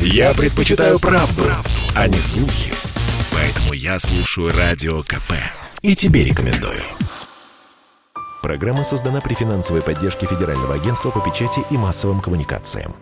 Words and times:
Я 0.00 0.34
предпочитаю 0.34 0.98
правду, 0.98 1.42
правду, 1.42 1.70
а 1.94 2.08
не 2.08 2.18
слухи. 2.18 2.72
Поэтому 3.32 3.72
я 3.72 3.98
слушаю 3.98 4.52
Радио 4.56 5.02
КП. 5.02 5.32
И 5.82 5.94
тебе 5.94 6.24
рекомендую. 6.24 6.82
Программа 8.42 8.84
создана 8.84 9.20
при 9.20 9.34
финансовой 9.34 9.82
поддержке 9.82 10.26
Федерального 10.26 10.74
агентства 10.74 11.10
по 11.10 11.20
печати 11.20 11.60
и 11.70 11.76
массовым 11.76 12.20
коммуникациям. 12.20 12.94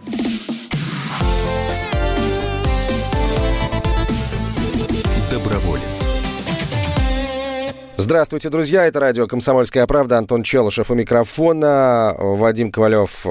Здравствуйте, 7.97 8.51
друзья. 8.51 8.87
Это 8.87 8.99
радио 8.99 9.29
«Комсомольская 9.29 9.87
правда». 9.87 10.19
Антон 10.19 10.43
Челышев 10.43 10.91
у 10.91 10.95
микрофона. 10.95 12.17
Вадим 12.19 12.73
Ковалев. 12.73 13.25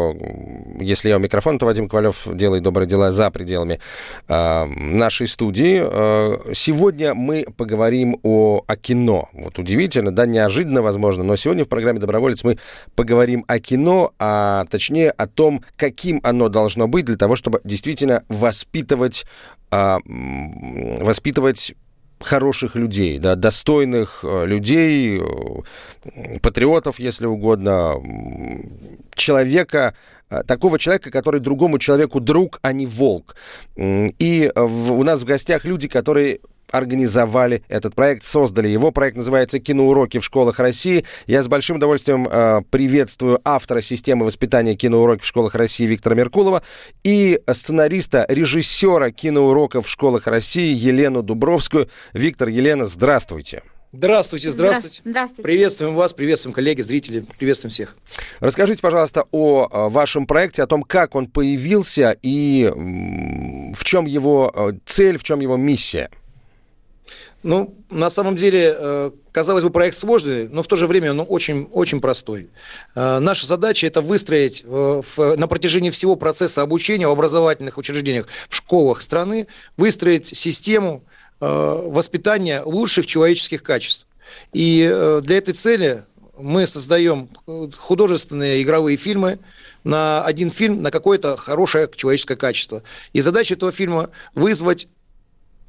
Если 0.79 1.09
я 1.09 1.17
у 1.17 1.19
микрофона, 1.19 1.59
то 1.59 1.65
Вадим 1.65 1.89
Ковалев 1.89 2.29
делает 2.33 2.63
добрые 2.63 2.87
дела 2.87 3.11
за 3.11 3.29
пределами 3.29 3.81
э, 4.29 4.65
нашей 4.65 5.27
студии. 5.27 5.83
Э, 5.83 6.53
сегодня 6.53 7.13
мы 7.13 7.45
поговорим 7.57 8.17
о, 8.23 8.63
о 8.65 8.75
кино. 8.77 9.27
Вот 9.33 9.59
удивительно, 9.59 10.15
да, 10.15 10.25
неожиданно, 10.25 10.81
возможно, 10.81 11.25
но 11.25 11.35
сегодня 11.35 11.65
в 11.65 11.67
программе 11.67 11.99
«Доброволец» 11.99 12.45
мы 12.45 12.57
поговорим 12.95 13.43
о 13.47 13.59
кино, 13.59 14.13
а 14.17 14.63
точнее 14.69 15.11
о 15.11 15.27
том, 15.27 15.61
каким 15.75 16.21
оно 16.23 16.47
должно 16.47 16.87
быть 16.87 17.03
для 17.03 17.17
того, 17.17 17.35
чтобы 17.35 17.59
действительно 17.65 18.23
воспитывать, 18.29 19.25
э, 19.71 19.97
воспитывать 21.01 21.75
хороших 22.25 22.75
людей, 22.75 23.19
да, 23.19 23.35
достойных 23.35 24.23
э, 24.23 24.45
людей, 24.45 25.19
э, 25.19 26.39
патриотов, 26.41 26.99
если 26.99 27.25
угодно, 27.25 27.95
человека, 29.13 29.93
э, 30.29 30.43
такого 30.43 30.79
человека, 30.79 31.11
который 31.11 31.39
другому 31.39 31.79
человеку 31.79 32.19
друг, 32.19 32.59
а 32.61 32.73
не 32.73 32.85
волк. 32.85 33.35
И 33.75 34.51
у 34.55 35.03
нас 35.03 35.21
в 35.21 35.25
гостях 35.25 35.65
люди, 35.65 35.87
которые 35.87 36.39
организовали 36.73 37.63
этот 37.69 37.95
проект, 37.95 38.23
создали 38.23 38.67
его. 38.67 38.91
Проект 38.91 39.15
называется 39.15 39.59
«Киноуроки 39.59 40.17
в 40.17 40.25
школах 40.25 40.59
России». 40.59 41.05
Я 41.27 41.43
с 41.43 41.47
большим 41.47 41.77
удовольствием 41.77 42.27
э, 42.29 42.61
приветствую 42.69 43.39
автора 43.45 43.81
системы 43.81 44.25
воспитания 44.25 44.75
киноуроки 44.75 45.21
в 45.21 45.27
школах 45.27 45.53
России 45.55 45.85
Виктора 45.85 46.15
Меркулова 46.15 46.63
и 47.03 47.39
сценариста, 47.51 48.25
режиссера 48.27 49.11
киноуроков 49.11 49.85
в 49.85 49.89
школах 49.89 50.27
России 50.27 50.75
Елену 50.75 51.21
Дубровскую. 51.21 51.89
Виктор, 52.13 52.47
Елена, 52.47 52.85
здравствуйте. 52.85 53.61
Здравствуйте, 53.95 54.51
здравствуйте. 54.51 55.01
Здравствуйте. 55.05 55.43
Приветствуем 55.43 55.93
вас, 55.93 56.15
приветствуем 56.15 56.55
коллеги, 56.55 56.81
зрители, 56.81 57.23
приветствуем 57.37 57.71
всех. 57.71 57.95
Расскажите, 58.39 58.81
пожалуйста, 58.81 59.25
о 59.31 59.67
э, 59.71 59.89
вашем 59.89 60.25
проекте, 60.25 60.63
о 60.63 60.67
том, 60.67 60.81
как 60.81 61.13
он 61.13 61.27
появился 61.27 62.17
и 62.23 62.71
в 62.73 63.83
чем 63.83 64.07
его 64.07 64.51
э, 64.53 64.71
цель, 64.87 65.19
в 65.19 65.23
чем 65.23 65.41
его 65.41 65.57
миссия. 65.57 66.09
Ну, 67.43 67.75
на 67.89 68.09
самом 68.09 68.37
деле, 68.37 68.73
э, 68.75 69.11
казалось 69.33 69.63
бы, 69.63 69.69
проект 69.69 69.97
сложный, 69.97 70.47
но 70.47 70.63
в 70.63 70.67
то 70.67 70.77
же 70.77 70.87
время 70.87 71.11
он 71.11 71.25
очень, 71.27 71.67
очень 71.73 71.99
простой. 71.99 72.49
Э, 72.95 73.19
наша 73.19 73.45
задача– 73.45 73.85
это 73.87 74.01
выстроить 74.01 74.63
э, 74.65 75.01
на 75.37 75.47
протяжении 75.47 75.89
всего 75.89 76.15
процесса 76.15 76.61
обучения 76.61 77.05
в 77.05 77.11
образовательных 77.11 77.77
учреждениях 77.77 78.27
в 78.47 78.55
школах 78.55 79.01
страны, 79.01 79.47
выстроить 79.77 80.27
систему 80.27 81.03
воспитания 81.39 82.61
лучших 82.63 83.05
человеческих 83.05 83.63
качеств. 83.63 84.05
И 84.53 84.83
для 85.23 85.37
этой 85.37 85.53
цели 85.53 86.05
мы 86.37 86.67
создаем 86.67 87.27
художественные 87.77 88.61
игровые 88.61 88.95
фильмы, 88.95 89.39
на 89.83 90.23
один 90.23 90.49
фильм, 90.51 90.81
на 90.81 90.89
какое-то 90.89 91.35
хорошее 91.35 91.89
человеческое 91.93 92.37
качество. 92.37 92.83
И 93.11 93.19
задача 93.19 93.55
этого 93.55 93.73
фильма– 93.73 94.09
вызвать 94.35 94.87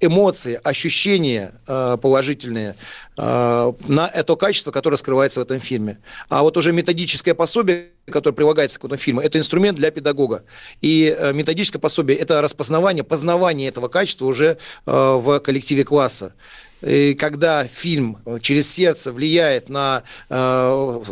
эмоции, 0.00 0.60
ощущения 0.62 1.54
э, 1.66 1.96
положительные 2.00 2.76
э, 3.16 3.72
на 3.86 4.08
это 4.08 4.36
качество, 4.36 4.70
которое 4.70 4.96
скрывается 4.96 5.40
в 5.40 5.42
этом 5.42 5.60
фильме. 5.60 5.98
А 6.28 6.42
вот 6.42 6.56
уже 6.56 6.72
методическое 6.72 7.34
пособие, 7.34 7.86
которое 8.10 8.34
прилагается 8.34 8.78
к 8.78 8.84
этому 8.84 8.98
фильму, 8.98 9.20
это 9.20 9.38
инструмент 9.38 9.77
для 9.77 9.90
педагога. 9.90 10.44
И 10.80 11.14
э, 11.16 11.33
методическое 11.33 11.80
пособие– 11.80 12.18
это 12.18 12.40
распознавание, 12.42 13.04
познавание 13.04 13.68
этого 13.68 13.88
качества 13.88 14.27
уже 14.27 14.58
в 14.84 15.40
коллективе 15.40 15.84
класса 15.84 16.34
и 16.84 17.14
когда 17.14 17.67
фильм 17.67 18.18
э, 18.27 18.39
через 18.40 18.70
сердце 18.70 19.12
влияет 19.12 19.68
на 19.68 20.02
э, 20.28 21.02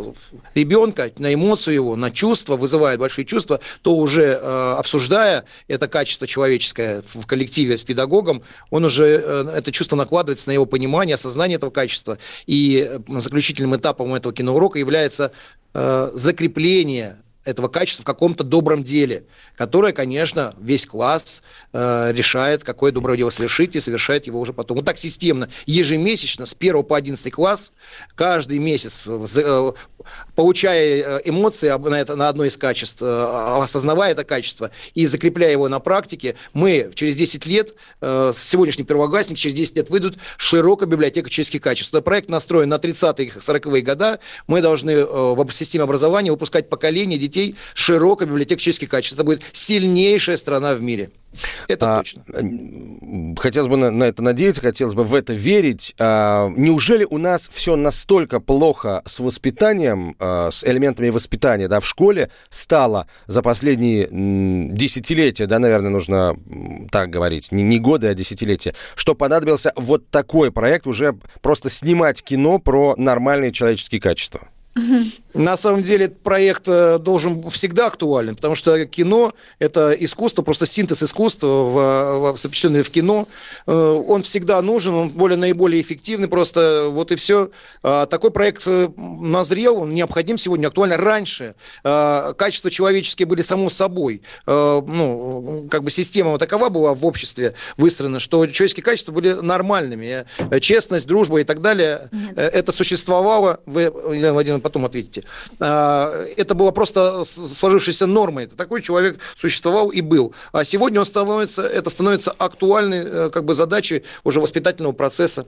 ребенка, 0.53 1.11
на 1.17 1.33
эмоцию 1.33 1.73
его, 1.73 1.95
на 1.95 2.11
чувства, 2.11 2.57
вызывает 2.57 2.99
большие 2.99 3.25
чувства, 3.25 3.59
то 3.81 3.95
уже 3.95 4.39
э, 4.41 4.75
обсуждая 4.77 5.45
это 5.67 5.87
качество 5.87 6.27
человеческое 6.27 7.03
в 7.13 7.25
коллективе 7.25 7.77
с 7.77 7.83
педагогом, 7.83 8.43
он 8.69 8.85
уже 8.85 9.21
э, 9.23 9.51
это 9.55 9.71
чувство 9.71 9.95
накладывается 9.95 10.49
на 10.49 10.53
его 10.53 10.65
понимание, 10.65 11.15
осознание 11.15 11.55
этого 11.55 11.71
качества. 11.71 12.17
И 12.45 12.87
э, 12.87 12.99
заключительным 13.19 13.75
этапом 13.75 14.13
этого 14.13 14.33
киноурока 14.33 14.77
является 14.77 15.31
э, 15.73 16.11
закрепление 16.13 17.17
этого 17.43 17.67
качества 17.67 18.03
в 18.03 18.05
каком-то 18.05 18.43
добром 18.43 18.83
деле, 18.83 19.25
которое, 19.57 19.93
конечно, 19.93 20.55
весь 20.59 20.85
класс 20.85 21.41
э, 21.73 22.11
решает, 22.13 22.63
какое 22.63 22.91
доброе 22.91 23.17
дело 23.17 23.29
совершить, 23.29 23.75
и 23.75 23.79
совершает 23.79 24.27
его 24.27 24.39
уже 24.39 24.53
потом. 24.53 24.77
Вот 24.77 24.85
так 24.85 24.97
системно, 24.97 25.49
ежемесячно, 25.65 26.45
с 26.45 26.55
1 26.57 26.83
по 26.83 26.95
11 26.95 27.31
класс, 27.33 27.73
каждый 28.15 28.59
месяц, 28.59 29.03
э, 29.05 29.71
получая 30.35 31.03
э, 31.03 31.21
эмоции 31.25 31.69
на, 31.69 31.95
это, 31.95 32.15
на 32.15 32.29
одно 32.29 32.45
из 32.45 32.57
качеств, 32.57 33.01
э, 33.01 33.59
осознавая 33.61 34.11
это 34.11 34.23
качество 34.23 34.71
и 34.93 35.05
закрепляя 35.05 35.51
его 35.51 35.67
на 35.69 35.79
практике, 35.79 36.35
мы 36.53 36.91
через 36.95 37.15
10 37.15 37.45
лет, 37.45 37.75
э, 38.01 38.31
сегодняшний 38.33 38.83
первоклассник, 38.83 39.37
через 39.37 39.55
10 39.55 39.77
лет 39.77 39.89
выйдут 39.89 40.17
широкая 40.37 40.87
библиотека 40.87 41.29
человеческих 41.29 41.61
качеств. 41.61 41.93
Это 41.93 42.01
проект 42.01 42.29
настроен 42.29 42.69
на 42.69 42.75
30-е, 42.75 43.33
40-е 43.37 43.81
годы. 43.81 44.19
Мы 44.47 44.61
должны 44.61 45.05
в 45.05 45.51
системе 45.51 45.83
образования 45.83 46.31
выпускать 46.31 46.69
поколение 46.69 47.19
детей, 47.19 47.32
детей 47.33 47.55
широкая 47.73 48.27
библиотека 48.27 48.61
человеческих 48.61 48.89
качеств. 48.89 49.15
Это 49.15 49.23
будет 49.23 49.41
сильнейшая 49.51 50.37
страна 50.37 50.73
в 50.73 50.81
мире. 50.81 51.09
Это 51.67 51.97
а, 51.97 51.97
точно. 51.99 52.23
Хотелось 53.39 53.67
бы 53.67 53.75
на, 53.75 53.89
на 53.89 54.03
это 54.03 54.21
надеяться, 54.21 54.61
хотелось 54.61 54.93
бы 54.93 55.03
в 55.03 55.15
это 55.15 55.33
верить. 55.33 55.95
А, 55.97 56.51
неужели 56.55 57.07
у 57.09 57.17
нас 57.17 57.49
все 57.51 57.75
настолько 57.75 58.39
плохо 58.39 59.01
с 59.07 59.19
воспитанием, 59.19 60.15
а, 60.19 60.51
с 60.51 60.63
элементами 60.63 61.09
воспитания 61.09 61.67
да, 61.67 61.79
в 61.79 61.87
школе 61.87 62.29
стало 62.49 63.07
за 63.25 63.41
последние 63.41 64.07
м, 64.07 64.75
десятилетия, 64.75 65.47
да, 65.47 65.57
наверное, 65.57 65.89
нужно 65.89 66.37
так 66.91 67.09
говорить, 67.09 67.51
не, 67.51 67.63
не 67.63 67.79
годы, 67.79 68.07
а 68.07 68.13
десятилетия, 68.13 68.75
что 68.95 69.15
понадобился 69.15 69.73
вот 69.75 70.09
такой 70.09 70.51
проект 70.51 70.85
уже 70.85 71.17
просто 71.41 71.71
снимать 71.71 72.21
кино 72.21 72.59
про 72.59 72.93
нормальные 72.95 73.51
человеческие 73.51 74.01
качества? 74.01 74.49
На 75.33 75.57
самом 75.57 75.81
деле 75.81 76.05
этот 76.05 76.21
проект 76.21 76.63
э, 76.67 76.99
должен 76.99 77.49
всегда 77.49 77.87
актуален, 77.87 78.35
потому 78.35 78.53
что 78.55 78.85
кино– 78.85 79.33
это 79.59 79.91
искусство, 79.91 80.43
просто 80.43 80.65
синтез 80.65 81.01
искусства, 81.01 81.47
в, 81.47 82.33
в, 82.33 82.83
в 82.83 82.89
кино. 82.89 83.27
Э, 83.65 84.03
он 84.07 84.21
всегда 84.23 84.61
нужен, 84.61 84.93
он 84.93 85.09
более 85.09 85.37
наиболее 85.37 85.81
эффективный, 85.81 86.27
просто 86.27 86.87
вот 86.89 87.11
и 87.11 87.15
все. 87.15 87.49
А 87.81 88.05
такой 88.05 88.29
проект 88.29 88.63
э, 88.67 88.89
назрел, 88.95 89.77
он 89.79 89.93
необходим 89.93 90.37
сегодня, 90.37 90.67
актуально. 90.67 90.97
Раньше 90.97 91.55
качества 91.83 92.69
человеческие 92.69 93.25
были 93.25 93.41
само 93.41 93.69
собой. 93.69 94.21
Ну, 94.45 95.67
как 95.69 95.83
бы 95.83 95.89
система 95.89 96.31
вот 96.31 96.39
такова 96.39 96.69
была 96.69 96.93
в 96.93 97.05
обществе 97.05 97.53
выстроена, 97.77 98.19
что 98.19 98.45
человеческие 98.47 98.83
качества 98.83 99.11
были 99.11 99.33
нормальными. 99.33 100.25
Честность, 100.59 101.07
дружба 101.07 101.41
и 101.41 101.43
так 101.43 101.61
далее. 101.61 102.09
Нет. 102.11 102.37
Это 102.37 102.71
существовало. 102.71 103.59
Вы, 103.65 103.81
Елена 103.81 104.33
Владимировна, 104.33 104.61
потом 104.61 104.85
ответите. 104.85 105.22
А, 105.59 106.25
это 106.37 106.55
было 106.55 106.71
просто 106.71 107.23
сложившейся 107.23 108.05
нормой. 108.05 108.47
Такой 108.47 108.81
человек 108.81 109.19
существовал 109.35 109.89
и 109.89 110.01
был. 110.01 110.33
А 110.51 110.63
сегодня 110.63 110.99
он 110.99 111.05
становится, 111.05 111.63
это 111.63 111.89
становится 111.89 112.31
актуальной 112.31 113.03
э, 113.03 113.29
как 113.29 113.45
бы, 113.45 113.53
задачей 113.53 114.03
уже 114.23 114.39
воспитательного 114.39 114.93
процесса. 114.93 115.45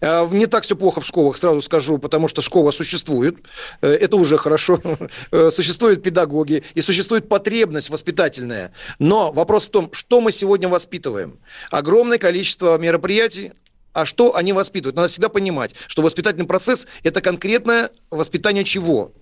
А, 0.00 0.26
не 0.30 0.46
так 0.46 0.64
все 0.64 0.76
плохо 0.76 1.00
в 1.00 1.06
школах, 1.06 1.36
сразу 1.36 1.60
скажу, 1.62 1.98
потому 1.98 2.28
что 2.28 2.42
школа 2.42 2.70
существует, 2.70 3.36
э, 3.80 3.90
это 3.90 4.16
уже 4.16 4.36
хорошо, 4.36 4.80
э, 5.30 5.50
существуют 5.50 6.02
педагоги 6.02 6.62
и 6.74 6.80
существует 6.80 7.28
потребность 7.28 7.90
воспитательная. 7.90 8.72
Но 8.98 9.32
вопрос 9.32 9.68
в 9.68 9.70
том, 9.70 9.90
что 9.92 10.20
мы 10.20 10.32
сегодня 10.32 10.68
воспитываем. 10.68 11.38
Огромное 11.70 12.18
количество 12.18 12.76
мероприятий, 12.78 13.52
а 13.94 14.04
что 14.04 14.36
они 14.36 14.52
воспитывают. 14.52 14.96
Надо 14.96 15.08
всегда 15.08 15.30
понимать, 15.30 15.72
что 15.86 16.02
воспитательный 16.02 16.46
процесс– 16.46 16.86
это 17.02 17.22
конкретное 17.22 17.90
воспитание 18.10 18.64
чего? 18.64 19.12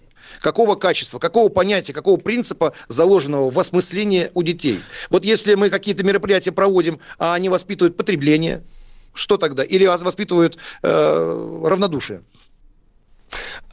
Какого 0.41 0.75
качества, 0.77 1.19
какого 1.19 1.51
понятия, 1.51 1.93
какого 1.93 2.17
принципа 2.19 2.73
заложенного 2.89 3.51
в 3.51 3.61
осмыслении 3.61 4.31
у 4.35 4.43
детей. 4.43 4.81
Вот 5.11 5.25
если 5.25 5.55
мы 5.55 5.69
какие-то 5.69 6.05
мероприятия 6.05 6.53
проводим, 6.53 7.01
а 7.19 7.35
они 7.35 7.49
воспитывают 7.49 7.97
потребление, 7.97 8.65
что 9.15 9.37
тогда? 9.37 9.63
Или 9.63 9.85
воспитывают 9.85 10.57
э, 10.83 11.61
равнодушие? 11.65 12.23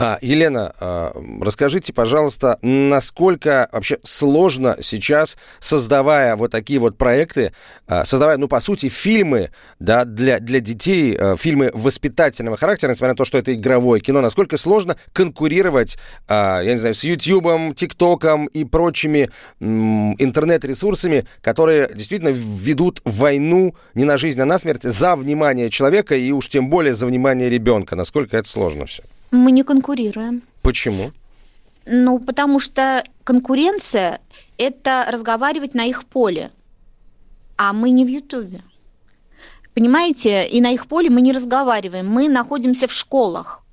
А, 0.01 0.17
Елена, 0.21 0.73
а, 0.79 1.11
расскажите, 1.41 1.91
пожалуйста, 1.91 2.57
насколько 2.61 3.67
вообще 3.73 3.97
сложно 4.03 4.77
сейчас, 4.79 5.35
создавая 5.59 6.37
вот 6.37 6.51
такие 6.51 6.79
вот 6.79 6.97
проекты, 6.97 7.51
а, 7.85 8.05
создавая, 8.05 8.37
ну, 8.37 8.47
по 8.47 8.61
сути, 8.61 8.87
фильмы 8.87 9.51
да, 9.79 10.05
для, 10.05 10.39
для 10.39 10.61
детей, 10.61 11.17
а, 11.19 11.35
фильмы 11.35 11.71
воспитательного 11.73 12.55
характера, 12.55 12.91
несмотря 12.91 13.11
на 13.11 13.17
то, 13.17 13.25
что 13.25 13.37
это 13.37 13.53
игровое 13.53 13.99
кино, 13.99 14.21
насколько 14.21 14.55
сложно 14.55 14.95
конкурировать, 15.11 15.97
я 16.29 16.63
не 16.63 16.77
знаю, 16.77 16.95
с 16.95 17.03
YouTube, 17.03 17.75
ТикТоком 17.75 18.45
и 18.45 18.63
прочими 18.63 19.29
интернет-ресурсами, 19.59 21.25
которые 21.41 21.93
действительно 21.93 22.29
ведут 22.29 23.01
войну 23.03 23.75
не 23.95 24.05
на 24.05 24.17
жизнь, 24.17 24.39
а 24.39 24.45
на 24.45 24.59
смерть 24.59 24.83
за 24.83 25.17
внимание 25.17 25.69
человека 25.69 26.15
и 26.15 26.31
уж 26.31 26.47
тем 26.47 26.69
более 26.69 26.95
за 26.95 27.05
внимание 27.05 27.49
ребенка. 27.49 27.97
Насколько 27.97 28.37
это 28.37 28.47
сложно 28.47 28.85
все? 28.85 29.03
Мы 29.31 29.51
не 29.51 29.63
конкурируем. 29.63 30.43
Почему? 30.61 31.11
Ну, 31.85 32.19
потому 32.19 32.59
что 32.59 33.03
конкуренция– 33.23 34.21
это 34.57 35.07
разговаривать 35.09 35.73
на 35.73 35.85
их 35.85 36.05
поле, 36.05 36.51
а 37.57 37.73
мы 37.73 37.89
не 37.89 38.05
в 38.05 38.07
Ютубе. 38.07 38.61
Понимаете, 39.73 40.47
и 40.47 40.61
на 40.61 40.71
их 40.71 40.87
поле 40.87 41.09
мы 41.09 41.21
не 41.21 41.31
разговариваем, 41.31 42.07
мы 42.07 42.27
находимся 42.27 42.87
в 42.87 42.91
школах. 42.91 43.63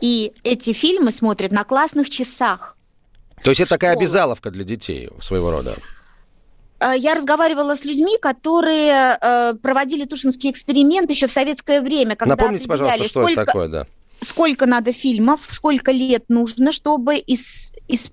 И 0.00 0.32
эти 0.42 0.72
фильмы 0.72 1.12
смотрят 1.12 1.52
на 1.52 1.64
классных 1.64 2.10
часах. 2.10 2.76
То 3.44 3.50
есть 3.50 3.60
это 3.60 3.70
такая 3.70 3.92
обязаловка 3.92 4.50
для 4.50 4.64
детей 4.64 5.08
своего 5.20 5.50
рода? 5.50 5.76
А, 6.80 6.94
я 6.94 7.14
разговаривала 7.14 7.76
с 7.76 7.84
людьми, 7.84 8.18
которые 8.20 9.18
э, 9.20 9.54
проводили 9.62 10.06
Тушинский 10.06 10.50
эксперимент 10.50 11.08
еще 11.10 11.26
в 11.26 11.32
советское 11.32 11.80
время. 11.80 12.16
Когда 12.16 12.36
Напомните, 12.36 12.66
пожалуйста, 12.66 13.04
что 13.04 13.22
сколько... 13.22 13.32
это 13.32 13.44
такое, 13.44 13.68
да 13.68 13.86
сколько 14.20 14.66
надо 14.66 14.92
фильмов, 14.92 15.46
сколько 15.50 15.90
лет 15.90 16.24
нужно, 16.28 16.72
чтобы 16.72 17.16
из, 17.16 17.72
из 17.88 18.12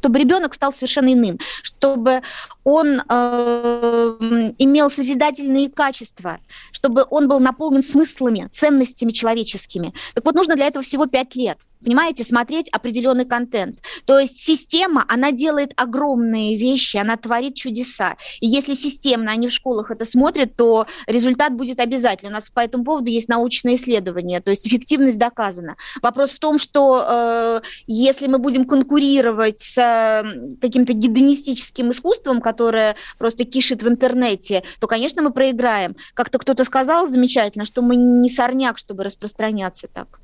чтобы 0.00 0.18
ребенок 0.18 0.54
стал 0.54 0.72
совершенно 0.72 1.12
иным, 1.12 1.38
чтобы 1.62 2.22
он 2.64 3.02
э, 3.06 4.52
имел 4.58 4.90
созидательные 4.90 5.68
качества, 5.68 6.38
чтобы 6.72 7.04
он 7.10 7.28
был 7.28 7.38
наполнен 7.38 7.82
смыслами, 7.82 8.48
ценностями 8.50 9.10
человеческими. 9.10 9.92
Так 10.14 10.24
вот, 10.24 10.34
нужно 10.34 10.56
для 10.56 10.68
этого 10.68 10.82
всего 10.82 11.04
пять 11.06 11.34
лет 11.36 11.58
понимаете, 11.82 12.24
смотреть 12.24 12.68
определенный 12.70 13.24
контент. 13.24 13.78
То 14.04 14.18
есть 14.18 14.44
система, 14.44 15.04
она 15.08 15.32
делает 15.32 15.72
огромные 15.76 16.56
вещи, 16.56 16.96
она 16.96 17.16
творит 17.16 17.54
чудеса. 17.54 18.16
И 18.40 18.46
если 18.46 18.74
системно 18.74 19.32
они 19.32 19.48
в 19.48 19.52
школах 19.52 19.90
это 19.90 20.04
смотрят, 20.04 20.56
то 20.56 20.86
результат 21.06 21.54
будет 21.54 21.80
обязательно. 21.80 22.30
У 22.30 22.34
нас 22.34 22.50
по 22.50 22.60
этому 22.60 22.84
поводу 22.84 23.10
есть 23.10 23.28
научные 23.28 23.76
исследования, 23.76 24.40
то 24.40 24.50
есть 24.50 24.66
эффективность 24.66 25.18
доказана. 25.18 25.76
Вопрос 26.02 26.30
в 26.30 26.38
том, 26.38 26.58
что 26.58 27.04
э, 27.06 27.60
если 27.86 28.26
мы 28.26 28.38
будем 28.38 28.64
конкурировать 28.64 29.60
с 29.60 29.78
э, 29.78 30.56
каким-то 30.60 30.92
гедонистическим 30.92 31.90
искусством, 31.90 32.40
которое 32.40 32.96
просто 33.18 33.44
кишит 33.44 33.82
в 33.82 33.88
интернете, 33.88 34.62
то, 34.80 34.86
конечно, 34.86 35.22
мы 35.22 35.32
проиграем. 35.32 35.96
Как-то 36.14 36.38
кто-то 36.38 36.64
сказал 36.64 37.06
замечательно, 37.06 37.64
что 37.64 37.82
мы 37.82 37.96
не 37.96 38.30
сорняк, 38.30 38.78
чтобы 38.78 39.04
распространяться 39.04 39.88
так. 39.92 40.20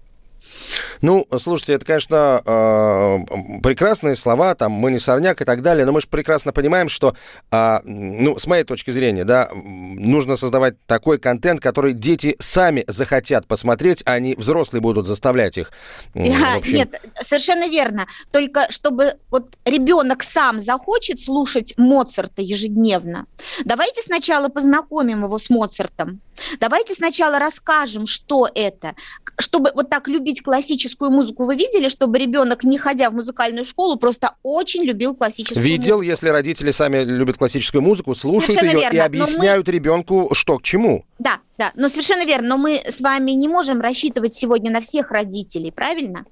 Ну, 1.03 1.27
слушайте, 1.39 1.75
это, 1.75 1.85
конечно, 1.85 2.43
э, 2.45 3.61
прекрасные 3.63 4.17
слова, 4.17 4.55
там, 4.55 4.73
мы 4.73 4.91
не 4.91 4.99
сорняк 4.99 5.41
и 5.41 5.45
так 5.45 5.63
далее, 5.63 5.85
но 5.85 5.93
мы 5.93 6.01
же 6.01 6.09
прекрасно 6.09 6.53
понимаем, 6.53 6.89
что, 6.89 7.15
э, 7.51 7.79
ну, 7.85 8.39
с 8.39 8.47
моей 8.47 8.65
точки 8.65 8.91
зрения, 8.91 9.25
да, 9.25 9.51
нужно 9.53 10.37
создавать 10.37 10.75
такой 10.87 11.19
контент, 11.19 11.61
который 11.61 11.93
дети 11.93 12.37
сами 12.39 12.85
захотят 12.87 13.47
посмотреть, 13.47 14.03
а 14.07 14.19
не 14.19 14.35
взрослые 14.35 14.81
будут 14.81 15.07
заставлять 15.07 15.59
их. 15.59 15.71
А, 16.15 16.61
нет, 16.67 17.01
совершенно 17.21 17.69
верно. 17.69 18.07
Только 18.31 18.67
чтобы 18.71 19.15
вот 19.31 19.57
ребенок 19.65 20.23
сам 20.23 20.61
захочет 20.61 21.21
слушать 21.21 21.75
Моцарта 21.77 22.43
ежедневно, 22.43 23.27
давайте 23.65 24.03
сначала 24.03 24.49
познакомим 24.49 25.25
его 25.25 25.39
с 25.39 25.51
Моцартом. 25.51 26.21
Давайте 26.61 26.95
сначала 26.95 27.39
расскажем, 27.39 28.07
что 28.07 28.49
это, 28.55 28.95
чтобы 29.39 29.73
вот 29.75 29.91
так 29.91 30.09
любить 30.09 30.43
классическую 30.43 31.11
музыку. 31.11 31.45
Вы 31.45 31.57
видели, 31.57 31.89
чтобы 31.89 32.19
ребенок, 32.19 32.65
не 32.65 32.79
ходя 32.79 33.11
в 33.11 33.15
музыкальную 33.15 33.65
школу, 33.65 33.97
просто 33.97 34.37
очень 34.43 34.83
любил 34.83 35.15
классическую 35.15 35.63
Видел, 35.63 35.97
музыку? 35.97 36.11
если 36.11 36.29
родители 36.29 36.71
сами 36.71 37.05
любят 37.05 37.39
классическую 37.39 37.83
музыку, 37.83 38.15
слушают 38.15 38.59
совершенно 38.59 38.79
ее 38.79 38.91
верно. 38.91 38.97
и 38.97 39.01
объясняют 39.01 39.67
мы... 39.67 39.73
ребенку, 39.73 40.31
что 40.33 40.59
к 40.59 40.63
чему. 40.63 41.05
Да, 41.19 41.41
да, 41.59 41.73
но 41.75 41.89
совершенно 41.89 42.25
верно. 42.25 42.49
Но 42.49 42.59
мы 42.59 42.83
с 42.87 43.01
вами 43.01 43.33
не 43.33 43.49
можем 43.49 43.81
рассчитывать 43.81 44.35
сегодня 44.35 44.71
на 44.71 44.81
всех 44.81 45.11
родителей, 45.11 45.73
правильно? 45.73 46.25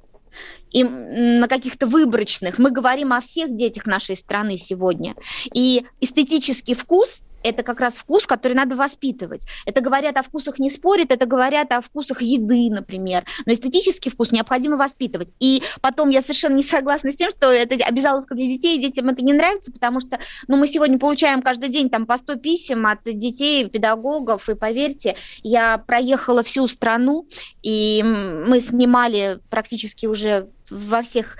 и 0.70 0.82
на 0.82 1.46
каких-то 1.46 1.86
выборочных. 1.86 2.58
Мы 2.58 2.70
говорим 2.70 3.12
о 3.12 3.20
всех 3.20 3.56
детях 3.56 3.86
нашей 3.86 4.16
страны 4.16 4.58
сегодня. 4.58 5.14
И 5.52 5.84
эстетический 6.00 6.74
вкус 6.74 7.22
это 7.44 7.62
как 7.62 7.80
раз 7.80 7.94
вкус, 7.94 8.26
который 8.26 8.54
надо 8.54 8.74
воспитывать. 8.74 9.46
Это 9.66 9.80
говорят 9.80 10.16
о 10.16 10.22
вкусах 10.22 10.58
не 10.58 10.70
спорят, 10.70 11.12
это 11.12 11.26
говорят 11.26 11.70
о 11.72 11.80
вкусах 11.80 12.22
еды, 12.22 12.70
например. 12.70 13.24
Но 13.46 13.52
эстетический 13.52 14.10
вкус 14.10 14.32
необходимо 14.32 14.76
воспитывать. 14.76 15.32
И 15.38 15.62
потом 15.80 16.08
я 16.08 16.22
совершенно 16.22 16.56
не 16.56 16.62
согласна 16.62 17.12
с 17.12 17.16
тем, 17.16 17.30
что 17.30 17.52
это 17.52 17.76
обязаловка 17.84 18.34
для 18.34 18.46
детей, 18.46 18.78
детям 18.78 19.08
это 19.08 19.22
не 19.22 19.34
нравится, 19.34 19.70
потому 19.70 20.00
что 20.00 20.18
ну, 20.48 20.56
мы 20.56 20.66
сегодня 20.66 20.98
получаем 20.98 21.42
каждый 21.42 21.68
день 21.68 21.90
там 21.90 22.06
по 22.06 22.16
100 22.16 22.36
писем 22.36 22.86
от 22.86 23.04
детей, 23.04 23.68
педагогов, 23.68 24.48
и 24.48 24.54
поверьте, 24.54 25.16
я 25.42 25.78
проехала 25.78 26.42
всю 26.42 26.66
страну, 26.66 27.28
и 27.62 28.02
мы 28.02 28.60
снимали 28.60 29.38
практически 29.50 30.06
уже 30.06 30.48
во 30.70 31.02
всех 31.02 31.36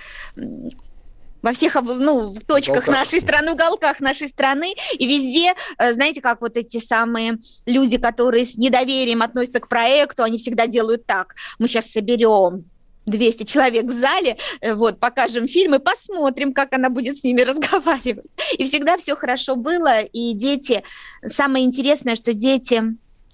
во 1.44 1.52
всех 1.52 1.75
ну, 1.75 2.35
точках 2.46 2.85
уголках. 2.85 2.94
нашей 2.94 3.20
страны, 3.20 3.52
уголках 3.52 4.00
нашей 4.00 4.29
страны, 4.29 4.75
и 4.99 5.06
везде, 5.06 5.52
э, 5.79 5.93
знаете, 5.93 6.23
как 6.23 6.41
вот 6.41 6.56
эти 6.56 6.79
самые 6.79 7.38
люди, 7.67 7.99
которые 7.99 8.46
с 8.46 8.56
недоверием 8.56 9.20
относятся 9.20 9.61
к 9.61 9.69
проекту, 9.69 10.23
они 10.23 10.38
всегда 10.38 10.67
делают 10.67 11.05
так. 11.05 11.35
Мы 11.58 11.69
сейчас 11.69 11.91
соберем 11.91 12.64
200 13.05 13.44
человек 13.44 13.85
в 13.85 13.93
зале, 13.93 14.38
э, 14.62 14.73
вот, 14.73 14.99
покажем 14.99 15.46
фильм 15.46 15.75
и 15.75 15.79
посмотрим, 15.79 16.55
как 16.55 16.73
она 16.73 16.88
будет 16.88 17.19
с 17.19 17.25
ними 17.25 17.43
разговаривать. 17.50 18.31
И 18.56 18.64
всегда 18.64 18.96
все 18.96 19.14
хорошо 19.14 19.55
было, 19.55 20.00
и 20.00 20.32
дети, 20.32 20.82
самое 21.26 21.67
интересное, 21.67 22.14
что 22.14 22.32
дети, 22.32 22.82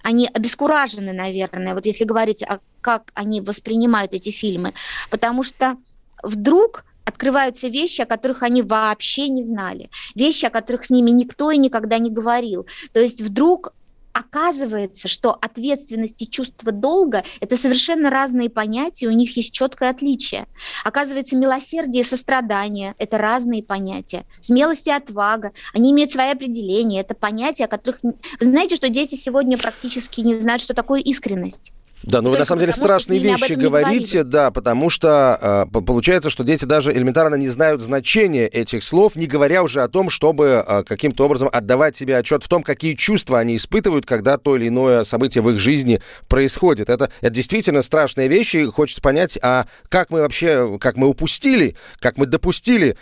они 0.03 0.29
обескуражены, 0.35 1.13
наверное, 1.13 1.75
вот 1.75 1.87
если 1.87 2.05
говорить, 2.05 2.43
о, 2.43 2.59
как 2.81 3.13
они 3.15 3.41
воспринимают 3.41 4.15
эти 4.15 4.31
фильмы, 4.31 4.75
потому 5.11 5.45
что 5.45 5.77
вдруг 6.25 6.85
открываются 7.11 7.69
вещи, 7.69 8.01
о 8.01 8.07
которых 8.07 8.43
они 8.43 8.63
вообще 8.63 9.29
не 9.29 9.43
знали, 9.43 9.91
вещи, 10.15 10.47
о 10.47 10.51
которых 10.51 10.85
с 10.85 10.91
ними 10.91 11.11
никто 11.11 11.51
и 11.51 11.59
никогда 11.59 11.99
не 11.99 12.11
говорил. 12.11 12.67
То 12.93 13.01
есть 13.01 13.21
вдруг 13.21 13.75
оказывается, 14.13 15.09
что 15.09 15.33
ответственность 15.41 16.21
и 16.23 16.29
чувство 16.29 16.73
долга– 16.73 17.25
это 17.41 17.57
совершенно 17.57 18.11
разные 18.11 18.51
понятия, 18.51 19.07
у 19.07 19.13
них 19.13 19.37
есть 19.37 19.53
четкое 19.53 19.91
отличие. 19.91 20.47
Оказывается, 20.85 21.37
милосердие 21.37 22.03
и 22.03 22.07
сострадание– 22.07 22.95
это 22.99 23.19
разные 23.19 23.63
понятия. 23.63 24.25
Смелость 24.41 24.87
и 24.87 24.91
отвага– 24.91 25.53
они 25.75 25.93
имеют 25.93 26.11
свои 26.11 26.31
определения. 26.31 27.01
Это 27.01 27.15
понятия, 27.15 27.65
о 27.65 27.69
которых… 27.69 28.01
Вы 28.03 28.15
знаете, 28.41 28.77
что 28.77 28.89
дети 28.89 29.15
сегодня 29.15 29.59
практически 29.59 30.21
не 30.21 30.39
знают, 30.39 30.63
что 30.63 30.75
такое 30.75 31.01
искренность. 31.01 31.73
Да, 32.03 32.23
ну 32.23 32.31
вы 32.31 32.39
на 32.39 32.45
самом 32.45 32.61
деле 32.61 32.73
страшные 32.73 33.21
вещи 33.21 33.53
говорите, 33.53 34.23
да, 34.23 34.51
потому 34.51 34.89
что 34.89 35.67
э, 35.71 35.81
получается, 35.81 36.31
что 36.31 36.45
дети 36.45 36.65
даже 36.65 36.93
элементарно 36.93 37.35
не 37.35 37.49
знают 37.49 37.83
значения 37.83 38.47
этих 38.47 38.83
слов, 38.83 39.17
не 39.17 39.27
говоря 39.27 39.63
уже 39.63 39.83
о 39.83 39.89
том, 39.89 40.09
чтобы 40.09 40.65
э, 40.67 40.85
каким-то 40.85 41.25
образом 41.27 41.51
отдавать 41.53 41.97
себе 41.97 42.17
отчет 42.17 42.43
в 42.43 42.49
том, 42.49 42.63
какие 42.63 42.95
чувства 42.95 43.39
они 43.39 43.57
испытывают, 43.57 44.07
когда 44.07 44.39
то 44.39 44.57
или 44.57 44.69
иное 44.69 45.05
событие 45.05 45.43
в 45.43 45.51
их 45.51 45.61
жизни 45.61 46.01
происходит. 46.29 46.89
Это, 46.89 47.11
это 47.21 47.31
действительно 47.31 47.83
страшные 47.83 48.29
вещи, 48.29 48.59
и 48.59 48.65
хочется 48.65 49.03
понять, 49.03 49.39
а 49.43 49.67
как 49.89 50.11
мы 50.11 50.21
вообще, 50.21 50.79
как 50.79 50.97
мы 50.97 51.07
упустили, 51.09 51.77
как 51.99 52.17
мы 52.17 52.27
допустили 52.27 52.97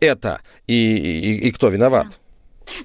это, 0.00 0.40
и, 0.66 0.74
и, 0.74 1.48
и 1.48 1.50
кто 1.52 1.68
виноват? 1.68 2.06
Да. 2.08 2.21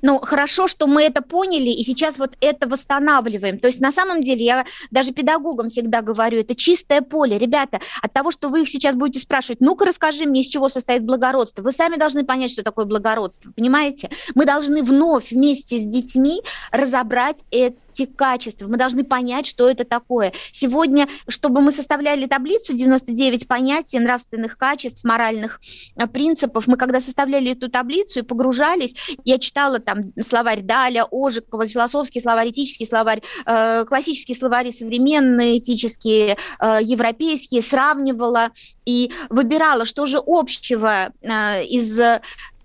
Ну, 0.02 0.20
хорошо, 0.20 0.68
что 0.68 0.88
мы 0.88 1.04
это 1.04 1.22
поняли, 1.22 1.70
и 1.70 1.84
сейчас 1.84 2.18
вот 2.18 2.36
это 2.42 2.68
восстанавливаем. 2.68 3.60
То 3.60 3.68
есть 3.68 3.80
на 3.80 3.92
самом 3.92 4.24
деле 4.24 4.46
я 4.46 4.66
даже 4.92 5.12
педагогам 5.12 5.70
всегда 5.70 6.02
говорю, 6.02 6.40
это 6.40 6.56
чистое 6.56 7.02
поле. 7.02 7.38
Ребята, 7.38 7.80
от 8.02 8.14
того, 8.14 8.32
что 8.32 8.50
вы 8.50 8.64
их 8.64 8.70
сейчас 8.70 8.96
будете 8.96 9.20
спрашивать, 9.20 9.62
ну-ка 9.62 9.86
расскажи 9.86 10.26
мне, 10.26 10.42
из 10.42 10.48
чего 10.48 10.70
состоит 10.70 11.04
благородство, 11.04 11.62
вы 11.62 11.72
сами 11.72 11.96
должны 11.96 12.26
понять, 12.26 12.52
что 12.52 12.64
такое 12.64 12.86
благородство, 12.86 13.52
понимаете? 13.52 14.10
Мы 14.36 14.46
должны 14.46 14.84
вновь 14.84 15.32
вместе 15.32 15.78
с 15.78 15.86
детьми 15.86 16.42
разобрать 16.72 17.44
это 17.52 17.78
этих 18.00 18.16
качеств, 18.16 18.64
мы 18.68 18.78
должны 18.78 19.04
понять, 19.04 19.46
что 19.46 19.70
это 19.70 19.84
такое. 19.84 20.34
Сегодня, 20.52 21.08
чтобы 21.28 21.62
мы 21.62 21.72
составляли 21.72 22.26
таблицу 22.26 22.74
99 22.74 23.48
понятий 23.48 24.00
нравственных 24.00 24.58
качеств, 24.58 25.04
моральных 25.04 25.60
э, 25.96 26.08
принципов, 26.08 26.68
мы 26.68 26.78
когда 26.78 27.00
составляли 27.00 27.52
эту 27.52 27.70
таблицу 27.70 28.20
и 28.20 28.24
погружались, 28.24 28.96
я 29.24 29.38
читала 29.38 29.80
там 29.80 30.14
словарь 30.22 30.62
Даля, 30.62 31.06
Ожикова, 31.10 31.68
философский 31.68 32.22
словарь, 32.22 32.50
этический 32.50 32.86
словарь, 32.86 33.22
э, 33.46 33.86
классические 33.86 34.38
словари 34.38 34.72
современные, 34.72 35.58
этические, 35.58 36.38
э, 36.60 36.80
европейские, 36.82 37.62
сравнивала 37.62 38.52
и 38.86 39.12
выбирала, 39.30 39.86
что 39.86 40.06
же 40.06 40.22
общего 40.26 41.12
э, 41.22 41.64
из 41.66 42.00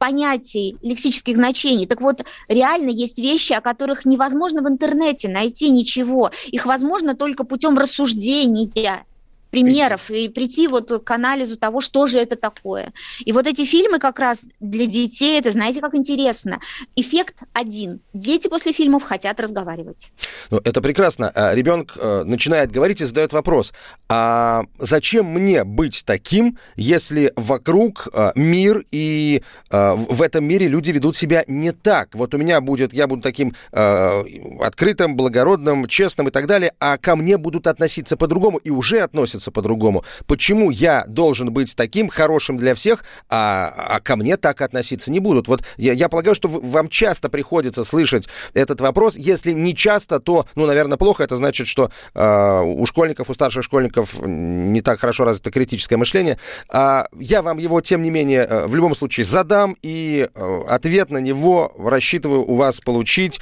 понятий, 0.03 0.77
лексических 0.83 1.37
значений. 1.37 1.87
Так 1.87 2.01
вот, 2.01 2.25
реально 2.49 2.91
есть 2.91 3.21
вещи, 3.21 3.53
о 3.53 3.61
которых 3.61 4.05
невозможно 4.05 4.61
в 4.61 4.67
интернете 4.67 5.29
найти 5.29 5.71
ничего. 5.71 6.33
Их 6.49 6.67
возможно 6.67 7.15
только 7.15 7.45
путем 7.45 7.79
рассуждения 7.79 9.05
примеров 9.53 10.11
и 10.11 10.29
прийти 10.29 10.67
вот 10.67 11.05
к 11.05 11.11
анализу 11.11 11.57
того, 11.57 11.81
что 11.81 12.07
же 12.07 12.19
это 12.19 12.37
такое. 12.37 12.93
И 13.21 13.33
вот 13.33 13.47
эти 13.47 13.65
фильмы 13.65 13.99
как 13.99 14.19
раз 14.19 14.47
для 14.61 14.87
детей, 14.87 15.39
это 15.39 15.53
знаете, 15.53 15.81
как 15.81 15.95
интересно. 15.95 16.59
Эффект 16.97 17.37
один. 17.53 18.01
Дети 18.15 18.49
после 18.49 18.73
фильмов 18.73 19.03
хотят 19.03 19.39
разговаривать. 19.39 20.11
Ну, 20.51 20.61
это 20.65 20.81
прекрасно. 20.81 21.31
А, 21.35 21.55
Ребенок 21.55 21.93
э, 21.97 22.23
начинает 22.25 22.73
говорить 22.73 23.03
и 23.03 23.05
задает 23.05 23.35
вопрос, 23.35 23.75
а 24.09 24.65
зачем 24.79 25.27
мне 25.27 25.65
быть 25.65 26.03
таким, 26.07 26.59
если 26.77 27.33
вокруг 27.37 28.09
э, 28.13 28.33
мир 28.35 28.85
и 28.91 29.43
э, 29.71 29.95
в 29.95 30.23
этом 30.23 30.47
мире 30.47 30.69
люди 30.69 30.91
ведут 30.93 31.15
себя 31.15 31.45
не 31.47 31.73
так? 31.73 32.15
Вот 32.15 32.33
у 32.33 32.39
меня 32.39 32.63
будет, 32.63 32.95
я 32.95 33.07
буду 33.07 33.21
таким 33.23 33.55
открытым, 33.73 35.17
благородным, 35.17 35.87
честным 35.87 36.29
и 36.29 36.31
так 36.31 36.47
далее, 36.47 36.73
а 36.81 36.97
ко 36.97 37.17
мне 37.17 37.37
будут 37.37 37.67
относиться 37.67 38.17
по-другому 38.17 38.59
и 38.59 38.71
уже 38.71 39.01
относятся 39.01 39.42
относятся 39.43 39.51
по-другому. 39.51 40.05
Почему 40.27 40.71
я 40.71 41.05
должен 41.07 41.53
быть 41.53 41.75
таким 41.77 42.09
хорошим 42.09 42.57
для 42.57 42.75
всех, 42.75 43.05
а, 43.29 43.73
а 43.77 44.01
ко 44.01 44.17
мне 44.17 44.37
так 44.37 44.61
относиться 44.61 45.11
не 45.11 45.21
будут? 45.21 45.49
Вот 45.49 45.63
я, 45.77 45.93
я 45.93 46.09
полагаю, 46.09 46.35
что 46.35 46.49
вам 46.49 46.89
часто 46.89 47.29
приходится 47.29 47.85
слышать 47.85 48.29
этот 48.55 48.81
вопрос. 48.81 49.17
Если 49.17 49.53
не 49.53 49.75
часто, 49.75 50.21
то, 50.21 50.47
ну, 50.55 50.67
наверное, 50.67 50.97
плохо. 50.97 51.25
Это 51.25 51.37
значит, 51.37 51.67
что 51.67 51.91
э, 52.15 52.63
у 52.65 52.87
школьников, 52.87 53.31
у 53.31 53.35
старших 53.35 53.65
школьников 53.65 54.15
не 54.25 54.81
так 54.81 55.01
хорошо 55.01 55.25
развито 55.25 55.51
критическое 55.51 55.97
мышление. 55.97 56.39
А 56.69 57.07
я 57.19 57.43
вам 57.43 57.59
его, 57.59 57.81
тем 57.81 58.03
не 58.03 58.11
менее, 58.11 58.47
э, 58.49 58.67
в 58.67 58.75
любом 58.77 58.95
случае 58.95 59.25
задам, 59.25 59.77
и 59.83 60.29
э, 60.35 60.61
ответ 60.69 61.11
на 61.11 61.19
него 61.19 61.73
рассчитываю 61.79 62.45
у 62.45 62.57
вас 62.57 62.81
получить 62.81 63.41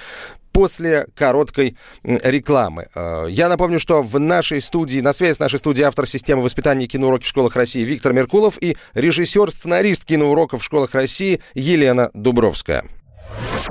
после 0.52 1.06
короткой 1.14 1.76
рекламы. 2.02 2.88
Э, 2.94 3.26
я 3.28 3.48
напомню, 3.48 3.80
что 3.80 4.02
в 4.02 4.18
нашей 4.18 4.60
студии, 4.60 5.00
на 5.00 5.12
связи 5.12 5.36
с 5.36 5.38
нашей 5.38 5.58
студией 5.58 5.86
автор 5.86 6.06
системы 6.06 6.42
воспитания 6.42 6.86
киноуроков 6.86 7.26
в 7.26 7.28
школах 7.28 7.56
России 7.56 7.82
Виктор 7.82 8.12
Меркулов 8.12 8.58
и 8.60 8.76
режиссер-сценарист 8.94 10.04
киноуроков 10.04 10.62
в 10.62 10.64
школах 10.64 10.94
России 10.94 11.40
Елена 11.54 12.10
Дубровская. 12.14 12.84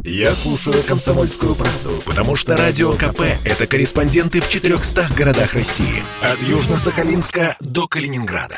Я 0.03 0.33
слушаю 0.33 0.81
«Комсомольскую 0.83 1.55
правду», 1.55 2.01
потому 2.05 2.35
что 2.35 2.55
«Радио 2.55 2.93
КП»— 2.93 3.21
это 3.45 3.67
корреспонденты 3.67 4.39
в 4.39 4.47
400 4.47 5.09
городах 5.17 5.53
России. 5.53 6.03
От 6.21 6.39
Южно-Сахалинска 6.39 7.55
до 7.59 7.87
Калининграда. 7.87 8.57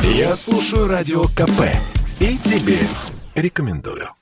Я 0.00 0.34
слушаю 0.34 0.88
«Радио 0.88 1.24
КП» 1.24 1.62
и 2.20 2.38
тебе 2.38 2.78
рекомендую. 3.34 4.17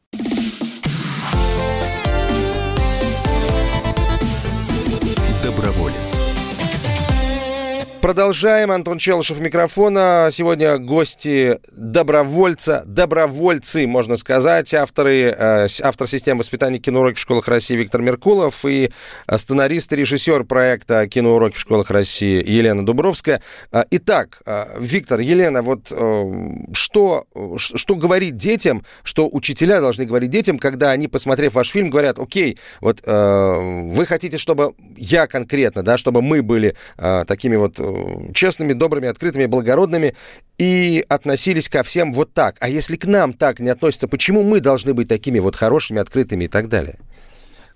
Продолжаем. 8.06 8.70
Антон 8.70 8.98
Челышев 8.98 9.40
микрофона. 9.40 10.28
Сегодня 10.30 10.78
гости 10.78 11.58
добровольца, 11.72 12.84
добровольцы, 12.86 13.84
можно 13.88 14.16
сказать, 14.16 14.72
авторы, 14.74 15.34
э, 15.36 15.66
автор 15.82 16.06
системы 16.06 16.38
воспитания 16.38 16.78
киноуроки 16.78 17.16
в 17.16 17.20
школах 17.20 17.48
России 17.48 17.74
Виктор 17.74 18.02
Меркулов 18.02 18.64
и 18.64 18.92
э, 19.26 19.38
сценарист 19.38 19.92
и 19.92 19.96
режиссер 19.96 20.44
проекта 20.44 21.08
киноуроки 21.08 21.56
в 21.56 21.58
школах 21.58 21.90
России 21.90 22.48
Елена 22.48 22.86
Дубровская. 22.86 23.42
Э, 23.72 23.82
итак, 23.90 24.40
э, 24.46 24.76
Виктор, 24.78 25.18
Елена, 25.18 25.62
вот 25.62 25.92
что, 26.72 27.24
что 27.56 27.94
говорить 27.96 28.36
детям, 28.36 28.84
что 29.02 29.28
учителя 29.28 29.80
должны 29.80 30.04
говорить 30.04 30.30
детям, 30.30 30.60
когда 30.60 30.92
они, 30.92 31.08
посмотрев 31.08 31.54
ваш 31.54 31.70
фильм, 31.70 31.90
говорят, 31.90 32.20
окей, 32.20 32.56
вот 32.80 33.00
э, 33.04 33.82
вы 33.88 34.06
хотите, 34.06 34.38
чтобы 34.38 34.74
я 34.96 35.26
конкретно, 35.26 35.82
да, 35.82 35.98
чтобы 35.98 36.22
мы 36.22 36.44
были 36.44 36.76
э, 36.98 37.24
такими 37.26 37.56
вот 37.56 37.80
честными, 38.34 38.72
добрыми, 38.72 39.08
открытыми, 39.08 39.46
благородными 39.46 40.14
и 40.58 41.04
относились 41.08 41.68
ко 41.68 41.82
всем 41.82 42.12
вот 42.12 42.32
так. 42.32 42.56
А 42.60 42.68
если 42.68 42.96
к 42.96 43.04
нам 43.04 43.32
так 43.32 43.60
не 43.60 43.70
относятся, 43.70 44.08
почему 44.08 44.42
мы 44.42 44.60
должны 44.60 44.94
быть 44.94 45.08
такими 45.08 45.38
вот 45.38 45.56
хорошими, 45.56 46.00
открытыми 46.00 46.44
и 46.44 46.48
так 46.48 46.68
далее? 46.68 46.98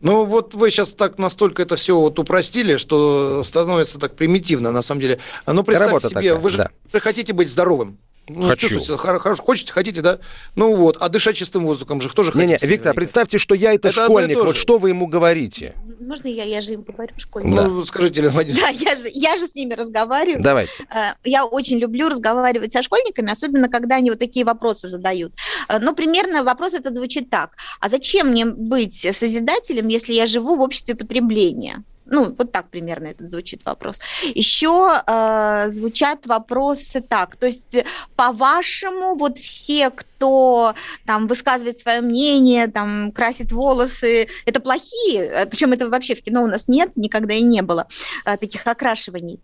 Ну, 0.01 0.25
вот 0.25 0.55
вы 0.55 0.71
сейчас 0.71 0.93
так 0.93 1.19
настолько 1.19 1.63
это 1.63 1.77
все 1.77 1.99
вот 1.99 2.19
упростили, 2.19 2.79
что 2.79 3.43
становится 3.43 3.99
так 3.99 4.17
примитивно, 4.17 4.73
на 4.73 4.83
самом 4.83 5.03
деле. 5.03 5.19
Ну, 5.47 5.63
представьте 5.63 5.87
Работа 5.91 6.09
себе, 6.09 6.15
такая, 6.15 6.35
вы 6.37 6.51
же 6.51 6.71
да. 6.93 7.01
хотите 7.01 7.35
быть 7.35 7.51
здоровым. 7.51 7.99
Ну, 8.37 8.43
Хочу. 8.43 8.69
чувствуете, 8.69 8.97
хорошо, 8.97 9.43
хотите, 9.43 9.73
хотите, 9.73 10.03
да? 10.03 10.19
Ну 10.55 10.77
вот, 10.77 10.97
а 11.01 11.09
дышать 11.09 11.37
чистым 11.37 11.65
воздухом 11.65 12.01
же 12.01 12.09
кто 12.09 12.23
же 12.23 12.33
Не-не, 12.35 12.59
Виктор, 12.63 12.95
представьте, 12.95 13.39
что 13.39 13.55
я 13.55 13.75
это, 13.75 13.89
это 13.89 14.05
школьник, 14.05 14.39
вот 14.39 14.57
что 14.57 14.79
вы 14.79 14.91
ему 14.91 15.07
говорите? 15.07 15.75
Можно 16.01 16.29
я, 16.29 16.45
я 16.45 16.61
же 16.61 16.75
им 16.75 16.83
говорю 16.83 17.13
школьник? 17.17 17.55
Ну, 17.55 17.81
да. 17.81 17.87
скажите, 17.87 18.23
Лена 18.23 18.45
Да, 18.45 18.69
я 18.69 18.95
же, 18.95 19.11
я 19.13 19.37
же 19.37 19.47
с 19.47 19.55
ними 19.55 19.75
разговариваю. 19.75 20.43
Давайте. 20.43 20.85
Э, 20.91 21.15
я 21.25 21.45
очень 21.45 21.79
люблю 21.79 22.09
разговаривать 22.09 22.73
со 22.73 22.83
школьниками, 22.83 23.31
особенно 23.31 23.69
когда 23.69 23.97
они 23.97 24.11
вот 24.11 24.19
такие 24.19 24.45
вопросы 24.45 24.89
задают. 24.89 25.33
Э, 25.69 25.79
ну, 25.79 25.95
примерно 25.95 26.43
вопрос 26.43 26.75
этот 26.75 26.95
звучит 26.95 27.31
так. 27.31 27.51
А 27.81 27.89
зачем 27.89 28.29
мне 28.29 28.45
быть 28.45 28.95
созидателем, 28.95 29.89
если 29.89 30.13
я 30.13 30.27
живу 30.27 30.57
в 30.57 30.61
обществе 30.61 30.95
потребления? 30.95 31.85
Ну, 32.11 32.35
вот 32.37 32.51
так 32.51 32.69
примерно 32.71 33.07
этот 33.07 33.31
звучит 33.31 33.65
вопрос. 33.65 34.01
Еще 34.35 35.01
э, 35.07 35.69
звучат 35.69 36.27
вопросы 36.27 37.01
так, 37.01 37.37
то 37.37 37.47
есть, 37.47 37.77
по-вашему, 38.17 39.15
вот 39.15 39.39
все, 39.39 39.91
кто 39.91 40.75
там 41.07 41.29
высказывает 41.29 41.79
свое 41.79 42.01
мнение, 42.01 42.67
там 42.67 43.13
красит 43.13 43.53
волосы, 43.53 44.29
это 44.45 44.61
плохие, 44.61 45.23
э, 45.23 45.47
причем 45.47 45.73
это 45.73 45.89
вообще 45.89 46.17
в 46.17 46.23
кино 46.23 46.43
у 46.43 46.49
нас 46.49 46.67
нет, 46.67 46.97
никогда 46.97 47.35
и 47.35 47.43
не 47.43 47.63
было 47.63 47.87
э, 48.25 48.37
таких 48.37 48.67
окрашиваний. 48.67 49.41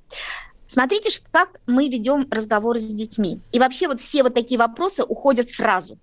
Смотрите, 0.67 1.11
как 1.31 1.61
мы 1.67 1.89
ведем 1.89 2.27
разговоры 2.29 2.81
с 2.81 2.93
детьми. 2.93 3.41
И 3.53 3.61
вообще 3.61 3.87
вот 3.87 4.01
все 4.01 4.25
вот 4.25 4.35
такие 4.35 4.59
вопросы 4.59 5.05
уходят 5.05 5.49
сразу. 5.49 5.99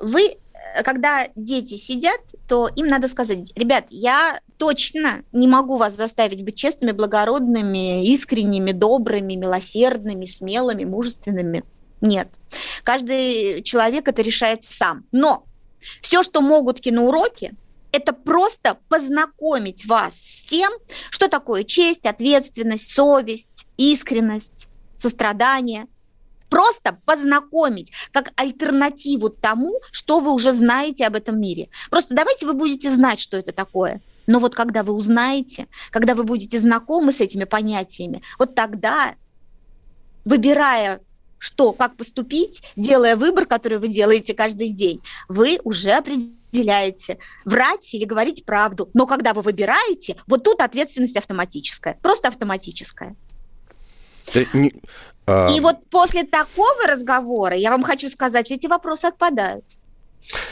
Вы 0.00 0.38
когда 0.84 1.28
дети 1.36 1.76
сидят, 1.76 2.20
то 2.48 2.68
им 2.76 2.86
надо 2.86 3.08
сказать, 3.08 3.52
ребят, 3.56 3.86
я 3.90 4.40
точно 4.56 5.22
не 5.32 5.46
могу 5.48 5.76
вас 5.76 5.96
заставить 5.96 6.42
быть 6.42 6.56
честными, 6.56 6.92
благородными, 6.92 8.04
искренними, 8.06 8.72
добрыми, 8.72 9.34
милосердными, 9.34 10.24
смелыми, 10.24 10.84
мужественными. 10.84 11.64
Нет. 12.00 12.28
Каждый 12.82 13.62
человек 13.62 14.08
это 14.08 14.22
решает 14.22 14.62
сам. 14.62 15.04
Но 15.12 15.44
все, 16.00 16.22
что 16.22 16.40
могут 16.40 16.80
киноуроки, 16.80 17.54
это 17.92 18.12
просто 18.12 18.78
познакомить 18.88 19.86
вас 19.86 20.14
с 20.16 20.40
тем, 20.44 20.72
что 21.10 21.28
такое 21.28 21.64
честь, 21.64 22.06
ответственность, 22.06 22.92
совесть, 22.92 23.66
искренность, 23.76 24.68
сострадание– 24.96 25.86
просто 26.54 26.96
познакомить 27.04 27.90
как 28.12 28.30
альтернативу 28.36 29.28
тому, 29.28 29.80
что 29.90 30.20
вы 30.20 30.32
уже 30.32 30.52
знаете 30.52 31.04
об 31.04 31.16
этом 31.16 31.40
мире. 31.40 31.68
Просто 31.90 32.14
давайте 32.14 32.46
вы 32.46 32.52
будете 32.52 32.92
знать, 32.92 33.18
что 33.18 33.36
это 33.36 33.50
такое. 33.50 34.00
Но 34.28 34.38
вот 34.38 34.54
когда 34.54 34.84
вы 34.84 34.92
узнаете, 34.92 35.66
когда 35.90 36.14
вы 36.14 36.22
будете 36.22 36.60
знакомы 36.60 37.10
с 37.10 37.20
этими 37.20 37.42
понятиями, 37.42 38.22
вот 38.38 38.54
тогда, 38.54 39.16
выбирая 40.24 41.00
что, 41.38 41.72
как 41.72 41.96
поступить, 41.96 42.62
делая 42.76 43.16
выбор, 43.16 43.46
который 43.46 43.78
вы 43.78 43.88
делаете 43.88 44.32
каждый 44.32 44.68
день, 44.68 45.02
вы 45.28 45.58
уже 45.64 45.90
определяете, 45.90 47.18
врать 47.44 47.92
или 47.94 48.04
говорить 48.04 48.46
правду. 48.46 48.88
Но 48.94 49.08
когда 49.08 49.34
вы 49.34 49.42
выбираете, 49.42 50.16
вот 50.28 50.44
тут 50.44 50.60
ответственность 50.60 51.16
автоматическая, 51.16 51.98
просто 52.00 52.28
автоматическая. 52.28 53.16
Ты, 54.32 54.48
а... 55.26 55.48
И 55.50 55.60
вот 55.60 55.76
после 55.90 56.24
такого 56.24 56.86
разговора, 56.86 57.56
я 57.56 57.70
вам 57.70 57.82
хочу 57.82 58.08
сказать, 58.10 58.50
эти 58.50 58.66
вопросы 58.66 59.06
отпадают. 59.06 59.64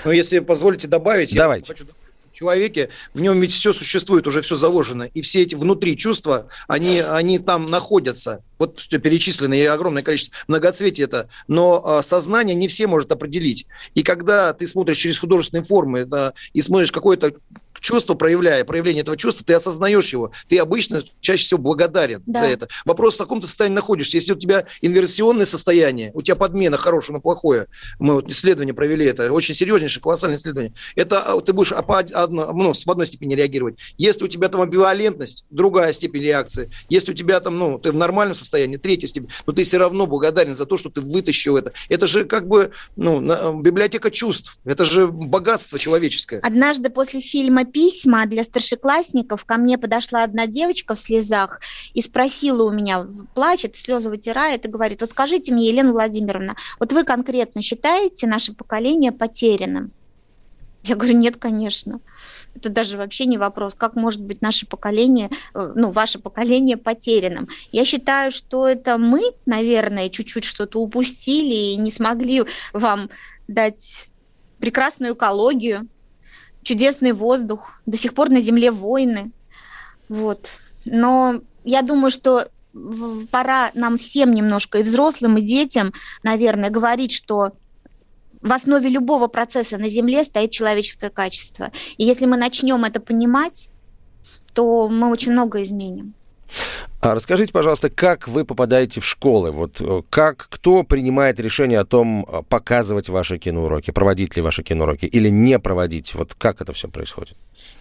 Ну, 0.05 0.11
если 0.11 0.39
позволите 0.41 0.89
добавить, 0.89 1.35
Давайте. 1.35 1.69
я 1.69 1.75
хочу 1.75 1.87
в 2.33 2.35
человеке, 2.35 2.89
в 3.13 3.21
нем 3.21 3.39
ведь 3.41 3.53
все 3.53 3.75
существует, 3.75 4.27
уже 4.27 4.41
все 4.41 4.57
заложено, 4.57 5.03
и 5.03 5.21
все 5.21 5.43
эти 5.43 5.55
внутри 5.55 5.97
чувства, 5.97 6.49
они, 6.67 7.01
они 7.01 7.39
там 7.39 7.67
находятся. 7.67 8.43
Вот 8.59 8.79
все 8.79 8.99
перечислено, 8.99 9.53
и 9.53 9.65
огромное 9.65 10.03
количество 10.03 10.35
многоцветий 10.49 11.05
это, 11.05 11.29
но 11.47 11.99
э, 11.99 12.03
сознание 12.03 12.55
не 12.55 12.69
все 12.69 12.87
может 12.87 13.13
определить. 13.13 13.67
И 13.95 14.03
когда 14.03 14.55
ты 14.55 14.67
смотришь 14.67 14.99
через 14.99 15.19
художественные 15.19 15.65
формы 15.65 16.01
это, 16.01 16.33
и 16.55 16.63
смотришь 16.63 16.91
какое-то 16.91 17.35
чувство 17.81 18.15
проявляя, 18.15 18.65
проявление 18.65 19.03
этого 19.03 19.17
чувства, 19.17 19.45
ты 19.45 19.55
осознаешь 19.55 20.13
его. 20.13 20.33
Ты 20.49 20.59
обычно 20.59 21.03
чаще 21.21 21.45
всего 21.45 21.61
благодарен 21.61 22.23
да. 22.27 22.41
за 22.41 22.47
это. 22.47 22.69
Вопрос, 22.85 23.15
в 23.15 23.19
каком 23.19 23.41
ты 23.41 23.47
состоянии 23.47 23.77
находишься. 23.77 24.17
Если 24.17 24.33
у 24.33 24.37
тебя 24.37 24.67
инверсионное 24.81 25.47
состояние, 25.47 26.11
у 26.15 26.23
тебя 26.23 26.37
подмена 26.37 26.77
хорошее 26.77 27.15
на 27.15 27.21
плохое, 27.21 27.67
мы 27.99 28.15
вот 28.15 28.29
исследование 28.29 28.75
провели 28.75 29.07
это, 29.07 29.33
очень 29.33 29.55
серьезнейшее, 29.55 30.03
колоссальное 30.03 30.39
исследование, 30.39 30.75
это 30.97 31.23
а, 31.23 31.41
ты 31.41 31.53
будешь 31.53 31.73
одно, 31.73 32.53
ну, 32.53 32.73
в 32.73 32.91
одной 32.91 33.07
степени 33.07 33.35
реагировать. 33.35 33.79
Если 33.99 34.25
у 34.25 34.29
тебя 34.29 34.49
там 34.49 34.61
амбивалентность, 34.61 35.45
другая 35.51 35.93
степень 35.93 36.23
реакции. 36.23 36.71
Если 36.89 37.13
у 37.13 37.15
тебя 37.15 37.41
там, 37.41 37.59
ну, 37.59 37.79
ты 37.79 37.93
в 37.93 37.97
нормальном 37.97 38.35
состоянии, 38.35 38.77
третья 38.77 39.07
степень, 39.07 39.29
но 39.47 39.53
ты 39.53 39.65
все 39.65 39.79
равно 39.79 40.07
благодарен 40.07 40.55
за 40.55 40.67
то, 40.67 40.77
что 40.77 40.91
ты 40.91 41.01
вытащил 41.01 41.57
это. 41.57 41.73
Это 41.89 42.07
же 42.07 42.25
как 42.25 42.49
бы, 42.49 42.73
ну, 42.97 43.61
библиотека 43.61 44.11
чувств. 44.11 44.59
Это 44.65 44.85
же 44.85 45.07
богатство 45.07 45.79
человеческое. 45.79 46.41
Однажды 46.41 46.91
после 46.91 47.21
фильма 47.21 47.62
«Письма» 47.65 48.27
для 48.27 48.45
старшеклассников 48.45 49.45
ко 49.45 49.57
мне 49.57 49.79
подошла 49.79 50.23
одна 50.25 50.47
девочка 50.47 50.95
в 50.95 51.01
слезах 51.01 51.61
и 51.95 52.03
спросила 52.03 52.65
у 52.65 52.71
меня, 52.71 53.07
плачет, 53.35 53.77
слезы 53.77 54.09
вытирает 54.09 54.65
и 54.65 54.69
говорит, 54.69 55.01
вот 55.01 55.11
скажите 55.11 55.53
мне, 55.53 55.69
Елена 55.69 55.93
Владимировна, 55.93 56.57
вот 56.79 56.93
вы 56.93 57.05
конкретно 57.05 57.63
считаете 57.63 58.27
наше 58.27 58.53
поколение 58.53 59.13
потерянным? 59.13 59.93
Я 60.85 60.97
говорю, 60.97 61.17
нет, 61.17 61.37
конечно. 61.37 62.01
Это 62.55 62.69
даже 62.69 62.99
вообще 62.99 63.27
не 63.27 63.39
вопрос, 63.39 63.75
как 63.75 63.95
может 63.97 64.21
быть 64.23 64.43
наше 64.43 64.67
поколение, 64.67 65.31
э, 65.55 65.73
ну, 65.75 65.91
ваше 65.91 66.19
поколение 66.19 66.77
потерянным. 66.77 67.49
Я 67.71 67.85
считаю, 67.85 68.33
что 68.33 68.67
это 68.67 68.99
мы, 68.99 69.23
наверное, 69.47 70.09
чуть-чуть 70.09 70.45
что-то 70.45 70.81
упустили 70.81 71.55
и 71.55 71.77
не 71.77 71.91
смогли 71.91 72.43
вам 72.73 73.11
дать 73.47 74.09
прекрасную 74.59 75.15
экологию, 75.15 75.89
чудесный 76.63 77.13
воздух, 77.13 77.81
до 77.87 77.97
сих 77.97 78.15
пор 78.15 78.31
на 78.31 78.41
Земле 78.41 78.71
войны. 78.71 79.33
Вот. 80.09 80.51
Но 80.85 81.41
я 81.65 81.83
думаю, 81.83 82.11
что 82.11 82.49
пора 83.31 83.71
нам 83.75 83.99
всем 83.99 84.33
немножко, 84.33 84.79
и 84.79 84.83
взрослым, 84.83 85.37
и 85.37 85.43
детям, 85.43 85.93
наверное, 86.23 86.71
говорить, 86.71 87.13
что 87.13 87.53
в 88.41 88.53
основе 88.53 88.89
любого 88.89 89.29
процесса 89.29 89.79
на 89.79 89.89
Земле 89.89 90.25
стоит 90.25 90.51
человеческое 90.51 91.11
качество. 91.11 91.71
И 91.97 92.05
если 92.05 92.27
мы 92.27 92.37
начнем 92.37 92.85
это 92.85 93.01
понимать, 93.01 93.69
то 94.53 94.89
мы 94.89 95.11
очень 95.11 95.33
много 95.33 95.63
изменим. 95.63 96.15
А 97.03 97.17
расскажите, 97.17 97.53
пожалуйста, 97.53 97.91
как 97.91 98.29
вы 98.29 98.45
попадаете 98.45 99.01
в 99.01 99.05
школы? 99.05 99.51
Вот 99.51 99.81
э, 99.81 100.03
как, 100.09 100.47
кто 100.49 100.85
принимает 100.85 101.41
решение 101.41 101.81
о 101.81 101.85
том, 101.85 102.25
э, 102.25 102.43
показывать 102.49 103.09
ваши 103.09 103.39
киноуроки, 103.39 103.91
проводить 103.91 104.37
ли 104.37 104.43
ваши 104.43 104.63
киноуроки 104.63 105.07
или 105.07 105.29
не 105.29 105.59
проводить? 105.59 106.15
Вот 106.15 106.35
как 106.39 106.61
это 106.61 106.73
все 106.73 106.87
происходит? 106.87 107.35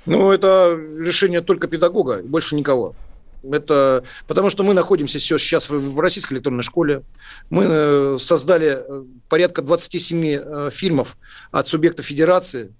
Ну, 0.08 0.32
это 0.32 0.76
решение 0.98 1.42
только 1.42 1.68
педагога, 1.68 2.24
больше 2.24 2.56
никого. 2.56 2.96
Это 3.44 4.04
потому 4.26 4.50
что 4.50 4.64
мы 4.64 4.74
находимся 4.74 5.20
сейчас 5.20 5.70
в 5.70 6.00
российской 6.00 6.34
электронной 6.34 6.64
школе. 6.64 7.04
Мы 7.52 7.66
э, 7.68 8.18
создали 8.20 8.84
порядка 9.30 9.62
27 9.62 10.26
э, 10.26 10.70
фильмов 10.72 11.16
от 11.52 11.68
субъектов 11.68 12.08
федерации 12.08 12.74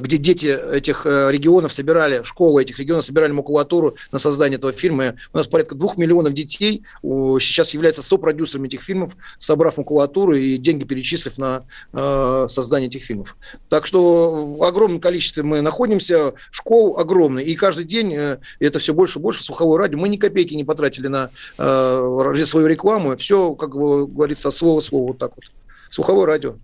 где 0.00 0.16
дети 0.16 0.46
этих 0.46 1.06
э, 1.06 1.30
регионов 1.30 1.72
собирали, 1.72 2.22
школы 2.22 2.62
этих 2.62 2.78
регионов 2.78 3.04
собирали 3.04 3.32
макулатуру 3.32 3.96
на 4.12 4.18
создание 4.18 4.58
этого 4.58 4.72
фильма. 4.72 5.14
У 5.32 5.36
нас 5.36 5.46
порядка 5.46 5.74
двух 5.74 5.96
миллионов 5.96 6.32
детей 6.32 6.82
сейчас 7.02 7.74
являются 7.74 8.02
сопродюсерами 8.02 8.66
этих 8.66 8.82
фильмов, 8.82 9.16
собрав 9.38 9.76
макулатуру 9.76 10.34
и 10.34 10.56
деньги 10.56 10.84
перечислив 10.84 11.38
на 11.38 11.64
э, 11.92 12.46
создание 12.48 12.88
этих 12.88 13.02
фильмов. 13.02 13.36
Так 13.68 13.86
что 13.86 14.56
в 14.56 14.62
огромном 14.62 15.00
количестве 15.00 15.42
мы 15.42 15.60
находимся, 15.60 16.34
школ 16.50 16.98
огромный, 16.98 17.44
и 17.44 17.54
каждый 17.54 17.84
день 17.84 18.14
это 18.58 18.78
все 18.78 18.94
больше 18.94 19.18
и 19.18 19.22
больше 19.22 19.44
слуховое 19.44 19.78
радио. 19.78 19.98
Мы 19.98 20.08
ни 20.08 20.16
копейки 20.16 20.54
не 20.54 20.64
потратили 20.64 21.08
на 21.08 21.30
свою 21.56 22.66
рекламу, 22.66 23.16
все, 23.16 23.54
как 23.54 23.70
говорится, 23.70 24.50
слово 24.50 24.80
слово 24.80 25.08
вот 25.08 25.18
так 25.18 25.32
вот. 25.36 25.44
Слуховое 25.90 26.26
радио. 26.26 26.56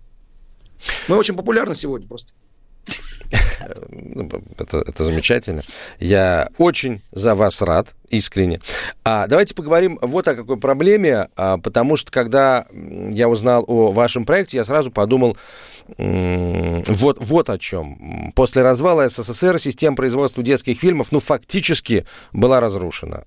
Мы 1.07 1.17
очень 1.17 1.35
популярны 1.35 1.75
сегодня 1.75 2.07
просто. 2.07 2.33
Ну, 3.89 4.29
это, 4.57 4.77
это 4.79 5.03
замечательно. 5.03 5.61
Я 5.99 6.49
очень 6.57 7.01
за 7.11 7.35
вас 7.35 7.61
рад, 7.61 7.89
искренне. 8.09 8.61
А 9.03 9.27
давайте 9.27 9.55
поговорим 9.55 9.99
вот 10.01 10.27
о 10.27 10.35
какой 10.35 10.57
проблеме, 10.57 11.29
а, 11.35 11.57
потому 11.57 11.97
что 11.97 12.11
когда 12.11 12.65
я 12.71 13.29
узнал 13.29 13.63
о 13.67 13.91
вашем 13.91 14.25
проекте, 14.25 14.57
я 14.57 14.65
сразу 14.65 14.91
подумал, 14.91 15.37
вот, 15.97 17.17
вот 17.19 17.49
о 17.49 17.57
чем. 17.57 18.31
После 18.35 18.63
развала 18.63 19.07
СССР 19.07 19.59
система 19.59 19.95
производства 19.95 20.43
детских 20.43 20.79
фильмов, 20.79 21.11
ну, 21.11 21.19
фактически 21.19 22.05
была 22.33 22.59
разрушена. 22.59 23.23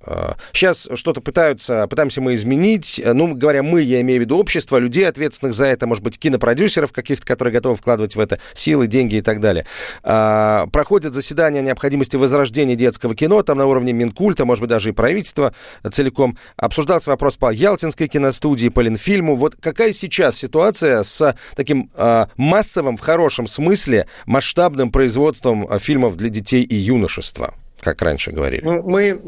Сейчас 0.53 0.89
а, 0.89 0.97
что-то 0.97 1.21
пытаются, 1.21 1.87
пытаемся 1.87 2.21
мы 2.21 2.35
изменить. 2.35 3.01
Ну, 3.05 3.35
говоря 3.35 3.63
мы, 3.63 3.83
я 3.83 4.01
имею 4.01 4.21
в 4.21 4.25
виду 4.25 4.39
общество, 4.39 4.79
людей, 4.79 5.09
ответственных 5.09 5.55
за 5.55 5.67
это, 5.67 5.87
может 5.87 6.03
быть, 6.03 6.19
кинопродюсеров 6.19 6.93
каких-то, 6.93 7.27
которые 7.27 7.53
готовы 7.53 7.77
вкладывать 7.77 8.17
в 8.17 8.21
это 8.21 8.39
силы, 8.55 8.87
деньги 8.87 9.17
и 9.17 9.23
так 9.23 9.41
далее. 9.41 9.67
А, 10.03 10.67
проходят 10.73 11.15
заседания 11.15 11.61
о 11.61 11.63
необходимости 11.63 12.17
возрождения 12.17 12.75
детского 12.75 13.15
кино, 13.15 13.43
там 13.43 13.59
на 13.59 13.67
уровне 13.67 13.93
Минкульта, 13.93 14.45
может 14.45 14.63
быть, 14.63 14.71
даже 14.71 14.91
и 14.91 14.93
правительства 14.93 15.55
целиком. 15.91 16.37
Обсуждался 16.57 17.11
вопрос 17.11 17.37
по 17.37 17.53
Ялтинской 17.53 18.09
киностудии, 18.09 18.69
по 18.69 18.81
Ленфильму. 18.81 19.37
Вот 19.37 19.57
какая 19.61 19.93
сейчас 19.93 20.37
ситуация 20.37 21.03
с 21.03 21.37
таким 21.55 21.91
а, 21.95 22.29
массовым, 22.49 22.97
в 22.97 23.01
хорошем 23.01 23.47
смысле, 23.47 24.07
масштабным 24.27 24.91
производством 24.91 25.67
а, 25.69 25.79
фильмов 25.79 26.17
для 26.17 26.31
детей 26.31 26.63
и 26.63 26.75
юношества? 26.75 27.55
как 27.81 28.03
раньше 28.03 28.33
говорили? 28.33 28.63
Ну, 28.65 28.83
мы, 28.83 29.19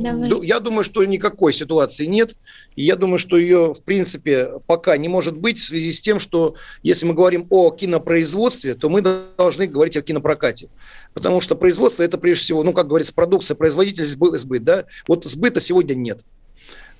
Давай. 0.00 0.46
я 0.46 0.60
думаю, 0.60 0.84
что 0.84 1.04
никакой 1.04 1.52
ситуации 1.52 2.06
нет. 2.06 2.36
И 2.76 2.84
я 2.84 2.96
думаю, 2.96 3.18
что 3.18 3.36
ее, 3.36 3.74
в 3.74 3.82
принципе, 3.82 4.60
пока 4.66 4.96
не 4.96 5.08
может 5.08 5.36
быть 5.36 5.58
в 5.58 5.66
связи 5.66 5.92
с 5.92 6.00
тем, 6.00 6.20
что 6.20 6.54
если 6.82 7.06
мы 7.06 7.14
говорим 7.14 7.46
о 7.50 7.70
кинопроизводстве, 7.70 8.74
то 8.74 8.88
мы 8.88 9.02
должны 9.02 9.66
говорить 9.66 9.96
о 9.96 10.02
кинопрокате. 10.02 10.68
Потому 11.14 11.40
что 11.40 11.56
производство– 11.56 12.02
это, 12.04 12.16
прежде 12.16 12.44
всего, 12.44 12.62
ну, 12.62 12.72
как 12.72 12.86
говорится, 12.86 13.12
продукция, 13.12 13.54
производитель, 13.54 14.04
сбыт. 14.04 14.64
Да? 14.64 14.84
Вот 15.08 15.24
сбыта 15.24 15.60
сегодня 15.60 15.94
нет. 15.94 16.20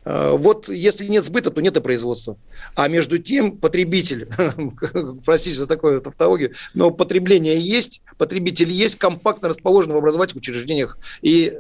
Э, 0.07 0.37
вот 0.37 0.69
если 0.69 1.07
нет 1.07 1.25
сбыта, 1.25 1.51
то 1.51 1.61
нет 1.61 1.77
и 1.77 1.81
производства. 1.81 2.39
А 2.77 2.87
между 2.87 3.19
тем 3.19 3.59
потребитель, 3.59 4.29
простите 5.25 5.59
за 5.59 5.67
такую 5.67 6.01
тавтологию, 6.01 6.55
но 6.75 6.93
потребление 6.93 7.59
есть, 7.59 8.03
потребитель 8.17 8.71
есть, 8.71 8.97
компактно 8.97 9.49
расположен 9.49 9.93
в 9.93 9.97
образовательных 9.97 10.43
учреждениях. 10.43 10.97
И 11.23 11.59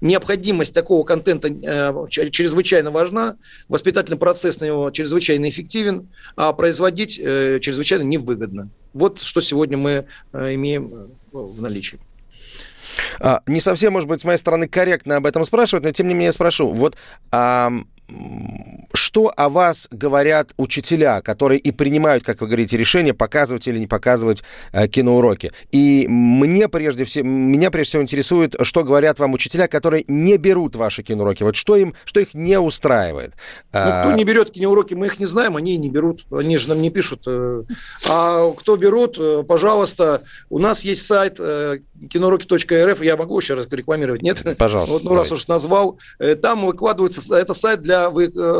необходимость 0.00 0.74
такого 0.74 1.04
контента 1.04 1.48
э, 1.48 2.08
чрезвычайно 2.10 2.90
важна, 2.90 3.36
воспитательный 3.68 4.18
процесс 4.18 4.58
на 4.58 4.64
него 4.64 4.90
чрезвычайно 4.90 5.48
эффективен, 5.48 6.08
а 6.34 6.52
производить 6.52 7.20
э, 7.22 7.60
чрезвычайно 7.60 8.02
невыгодно. 8.02 8.68
Вот 8.94 9.20
что 9.20 9.40
сегодня 9.40 9.78
мы 9.78 10.06
имеем 10.32 11.10
в 11.30 11.62
наличии. 11.62 12.00
А, 13.20 13.42
не 13.46 13.60
совсем, 13.60 13.92
может 13.92 14.08
быть, 14.08 14.20
с 14.20 14.24
моей 14.24 14.38
стороны 14.38 14.68
корректно 14.68 15.16
об 15.16 15.26
этом 15.26 15.44
спрашивать, 15.44 15.84
но 15.84 15.92
тем 15.92 16.08
не 16.08 16.14
менее 16.14 16.32
спрошу. 16.32 16.72
Вот 16.72 16.96
что 18.94 19.32
о 19.36 19.48
вас 19.48 19.88
говорят 19.90 20.52
учителя, 20.56 21.20
которые 21.20 21.58
и 21.58 21.70
принимают, 21.72 22.24
как 22.24 22.40
вы 22.40 22.46
говорите, 22.46 22.76
решение, 22.76 23.14
показывать 23.14 23.66
или 23.66 23.78
не 23.78 23.86
показывать 23.86 24.42
э, 24.72 24.86
киноуроки? 24.88 25.52
И 25.72 26.06
мне 26.08 26.68
прежде 26.68 27.04
всего, 27.04 27.26
меня 27.26 27.70
прежде 27.70 27.90
всего 27.90 28.02
интересует, 28.02 28.54
что 28.62 28.84
говорят 28.84 29.18
вам 29.18 29.32
учителя, 29.32 29.68
которые 29.68 30.04
не 30.08 30.36
берут 30.36 30.76
ваши 30.76 31.02
киноуроки. 31.02 31.42
Вот 31.42 31.56
что 31.56 31.76
им, 31.76 31.94
что 32.04 32.20
их 32.20 32.34
не 32.34 32.58
устраивает? 32.60 33.34
Ну, 33.72 33.80
кто 33.80 34.12
не 34.12 34.24
берет 34.24 34.50
киноуроки, 34.50 34.94
мы 34.94 35.06
их 35.06 35.18
не 35.18 35.26
знаем, 35.26 35.56
они 35.56 35.76
не 35.76 35.90
берут, 35.90 36.26
они 36.30 36.56
же 36.56 36.68
нам 36.68 36.80
не 36.80 36.90
пишут. 36.90 37.24
Э. 37.26 37.62
А 38.08 38.50
кто 38.52 38.76
берут, 38.76 39.16
э, 39.18 39.42
пожалуйста, 39.46 40.22
у 40.48 40.58
нас 40.58 40.84
есть 40.84 41.04
сайт 41.04 41.36
э, 41.38 41.80
киноуроки.рф, 42.08 43.02
я 43.02 43.16
могу 43.16 43.38
еще 43.38 43.54
раз 43.54 43.66
рекламировать, 43.70 44.22
нет? 44.22 44.44
Пожалуйста. 44.58 44.92
Вот, 44.92 45.04
ну, 45.04 45.14
раз 45.14 45.32
уж 45.32 45.48
назвал, 45.48 45.98
там 46.40 46.66
выкладывается, 46.66 47.36
это 47.36 47.54
сайт 47.54 47.82
для, 47.82 47.95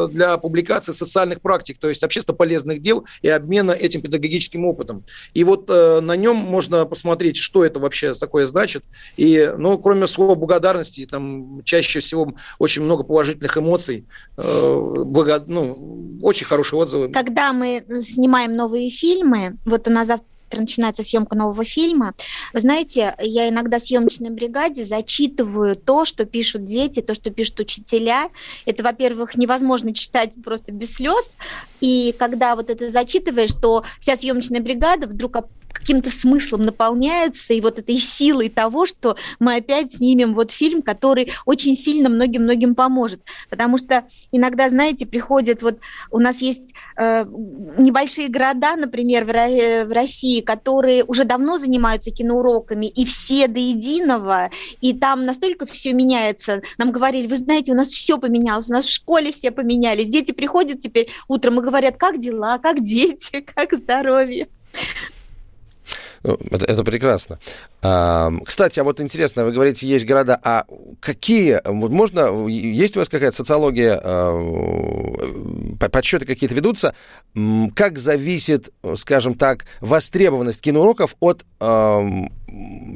для 0.08 0.36
публикации 0.38 0.92
социальных 0.92 1.40
практик, 1.40 1.78
то 1.78 1.88
есть 1.88 2.02
общественно 2.02 2.36
полезных 2.36 2.82
дел 2.82 3.06
и 3.22 3.28
обмена 3.28 3.72
этим 3.72 4.00
педагогическим 4.00 4.64
опытом. 4.64 5.04
И 5.34 5.44
вот 5.44 5.68
э, 5.70 6.00
на 6.00 6.16
нем 6.16 6.36
можно 6.36 6.84
посмотреть, 6.86 7.36
что 7.36 7.64
это 7.64 7.78
вообще 7.80 8.14
такое 8.14 8.46
значит. 8.46 8.84
И, 9.16 9.52
ну, 9.56 9.78
кроме 9.78 10.06
слова 10.06 10.34
благодарности, 10.34 11.06
там 11.06 11.62
чаще 11.64 12.00
всего 12.00 12.34
очень 12.58 12.82
много 12.82 13.04
положительных 13.04 13.56
эмоций, 13.56 14.06
э, 14.36 14.94
благо, 15.04 15.44
ну, 15.46 16.18
очень 16.22 16.46
хорошие 16.46 16.80
отзывы. 16.80 17.12
Когда 17.12 17.52
мы 17.52 17.84
снимаем 18.00 18.56
новые 18.56 18.90
фильмы, 18.90 19.56
вот 19.64 19.88
у 19.88 19.90
нас 19.90 20.06
завтра 20.06 20.26
начинается 20.52 21.02
съемка 21.02 21.36
нового 21.36 21.64
фильма. 21.64 22.14
Вы 22.52 22.60
знаете, 22.60 23.14
я 23.20 23.48
иногда 23.48 23.78
съемочной 23.78 24.30
бригаде 24.30 24.84
зачитываю 24.84 25.76
то, 25.76 26.04
что 26.04 26.24
пишут 26.24 26.64
дети, 26.64 27.00
то, 27.00 27.14
что 27.14 27.30
пишут 27.30 27.60
учителя. 27.60 28.30
Это, 28.64 28.82
во-первых, 28.82 29.36
невозможно 29.36 29.92
читать 29.94 30.34
просто 30.44 30.72
без 30.72 30.94
слез. 30.94 31.32
И 31.80 32.14
когда 32.18 32.56
вот 32.56 32.70
это 32.70 32.90
зачитываешь, 32.90 33.54
то 33.54 33.84
вся 34.00 34.16
съемочная 34.16 34.60
бригада 34.60 35.06
вдруг 35.06 35.36
каким-то 35.72 36.10
смыслом 36.10 36.64
наполняется 36.64 37.54
и 37.54 37.60
вот 37.60 37.78
этой 37.78 37.98
силой 37.98 38.48
того, 38.48 38.86
что 38.86 39.16
мы 39.38 39.56
опять 39.56 39.92
снимем 39.92 40.34
вот 40.34 40.50
фильм, 40.50 40.82
который 40.82 41.32
очень 41.44 41.76
сильно 41.76 42.08
многим-многим 42.08 42.74
поможет. 42.74 43.20
Потому 43.50 43.78
что 43.78 44.04
иногда, 44.32 44.68
знаете, 44.68 45.06
приходят 45.06 45.62
вот 45.62 45.78
у 46.10 46.18
нас 46.18 46.40
есть 46.40 46.74
э, 46.96 47.24
небольшие 47.78 48.28
города, 48.28 48.76
например, 48.76 49.24
в, 49.24 49.28
в 49.28 49.92
России, 49.92 50.40
которые 50.40 51.04
уже 51.04 51.24
давно 51.24 51.58
занимаются 51.58 52.10
киноуроками, 52.10 52.86
и 52.86 53.04
все 53.04 53.46
до 53.46 53.60
единого, 53.60 54.50
и 54.80 54.92
там 54.92 55.24
настолько 55.24 55.66
все 55.66 55.92
меняется. 55.92 56.62
Нам 56.78 56.90
говорили, 56.90 57.26
вы 57.26 57.36
знаете, 57.36 57.72
у 57.72 57.76
нас 57.76 57.88
все 57.88 58.18
поменялось, 58.18 58.68
у 58.70 58.72
нас 58.72 58.86
в 58.86 58.92
школе 58.92 59.32
все 59.32 59.50
поменялись, 59.50 60.08
дети 60.08 60.32
приходят 60.32 60.80
теперь 60.80 61.08
утром 61.28 61.60
и 61.60 61.62
говорят, 61.62 61.96
как 61.96 62.18
дела, 62.18 62.58
как 62.58 62.82
дети, 62.82 63.40
как 63.54 63.74
здоровье. 63.74 64.48
Ну, 66.22 66.38
это, 66.50 66.66
это 66.66 66.84
прекрасно. 66.84 67.38
А, 67.82 68.32
кстати, 68.44 68.80
а 68.80 68.84
вот 68.84 69.00
интересно, 69.00 69.44
вы 69.44 69.52
говорите, 69.52 69.86
есть 69.86 70.06
города, 70.06 70.38
а 70.42 70.64
какие, 71.00 71.60
вот 71.64 71.90
можно, 71.90 72.46
есть 72.48 72.96
у 72.96 73.00
вас 73.00 73.08
какая-то 73.08 73.36
социология, 73.36 74.00
а, 74.02 75.88
подсчеты 75.90 76.26
какие-то 76.26 76.54
ведутся, 76.54 76.94
как 77.74 77.98
зависит, 77.98 78.70
скажем 78.94 79.34
так, 79.34 79.66
востребованность 79.80 80.62
киноуроков 80.62 81.16
от 81.20 81.44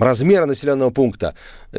размера 0.01 0.47
населенного 0.47 0.91
пункта? 0.91 1.35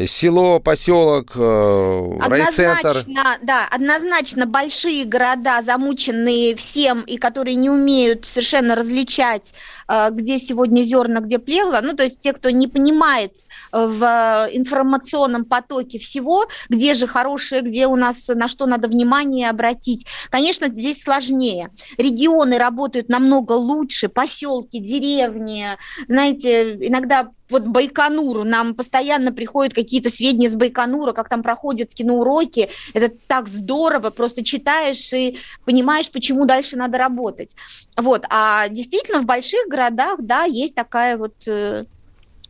Село, 0.06 0.60
поселок, 0.60 1.32
э, 1.36 2.20
райцентр? 2.22 3.04
Да, 3.42 3.68
однозначно 3.70 4.46
большие 4.46 5.04
города, 5.04 5.62
замученные 5.62 6.56
всем 6.56 7.02
и 7.02 7.18
которые 7.18 7.56
не 7.56 7.70
умеют 7.70 8.26
совершенно 8.26 8.76
различать, 8.76 9.54
э, 9.90 10.10
где 10.12 10.40
сегодня 10.40 10.84
зерна, 10.84 11.20
где 11.20 11.40
плевла, 11.40 11.82
ну, 11.82 11.94
то 11.94 12.04
есть 12.04 12.22
те, 12.22 12.32
кто 12.32 12.50
не 12.52 12.68
понимает 12.68 13.34
э, 13.74 13.86
в 13.86 14.48
информационном 14.54 15.44
потоке 15.44 16.00
всего, 16.00 16.48
где 16.70 16.94
же 16.94 17.06
хорошее, 17.06 17.62
где 17.62 17.86
у 17.88 17.98
нас, 17.98 18.30
на 18.30 18.48
что 18.48 18.68
надо 18.68 18.88
внимание 18.88 19.50
обратить. 19.50 20.06
Конечно, 20.30 20.68
здесь 20.68 21.04
сложнее. 21.04 21.70
Регионы 21.98 22.58
работают 22.58 23.10
намного 23.10 23.54
лучше, 23.54 24.08
поселки, 24.08 24.80
деревни, 24.80 25.78
знаете, 26.08 26.76
иногда 26.76 27.30
вот 27.52 27.68
Байконуру, 27.68 28.44
нам 28.44 28.74
постоянно 28.74 29.32
приходят 29.32 29.74
какие-то 29.74 30.10
сведения 30.10 30.50
с 30.50 30.56
Байконура, 30.56 31.12
как 31.12 31.30
там 31.30 31.44
проходят 31.44 31.94
киноуроки, 31.94 32.70
это 32.94 33.14
так 33.28 33.48
здорово, 33.48 34.10
просто 34.10 34.44
читаешь 34.44 35.14
и 35.14 35.38
понимаешь, 35.66 36.10
почему 36.10 36.46
дальше 36.46 36.78
надо 36.78 36.98
работать. 36.98 37.56
Вот, 37.98 38.26
а 38.30 38.68
действительно 38.70 39.22
в 39.22 39.26
больших 39.26 39.68
городах, 39.68 40.20
да, 40.20 40.44
есть 40.44 40.76
такая 40.76 41.18
вот 41.18 41.34
э, 41.48 41.86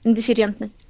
индифферентность. 0.04 0.88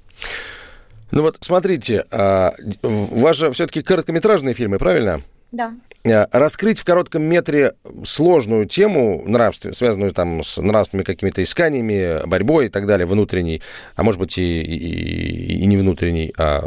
Ну 1.10 1.22
вот, 1.22 1.36
смотрите, 1.40 2.06
а, 2.10 2.54
у 2.82 3.18
вас 3.18 3.36
же 3.36 3.52
все-таки 3.52 3.82
короткометражные 3.82 4.54
фильмы, 4.54 4.78
правильно? 4.78 5.22
Да. 5.52 5.74
Э, 6.04 6.26
раскрыть 6.32 6.80
в 6.80 6.84
коротком 6.84 7.22
метре 7.22 7.74
сложную 8.04 8.64
тему, 8.64 9.22
нравственную, 9.24 9.74
связанную 9.74 10.10
там 10.10 10.42
с 10.42 10.60
нравственными 10.60 11.04
какими-то 11.04 11.42
исканиями, 11.44 12.26
борьбой 12.26 12.66
и 12.66 12.68
так 12.68 12.86
далее, 12.86 13.06
внутренней, 13.06 13.62
а 13.94 14.02
может 14.02 14.18
быть 14.18 14.36
и, 14.36 14.62
и, 14.62 15.62
и 15.62 15.66
не 15.66 15.76
внутренней, 15.76 16.34
а 16.36 16.64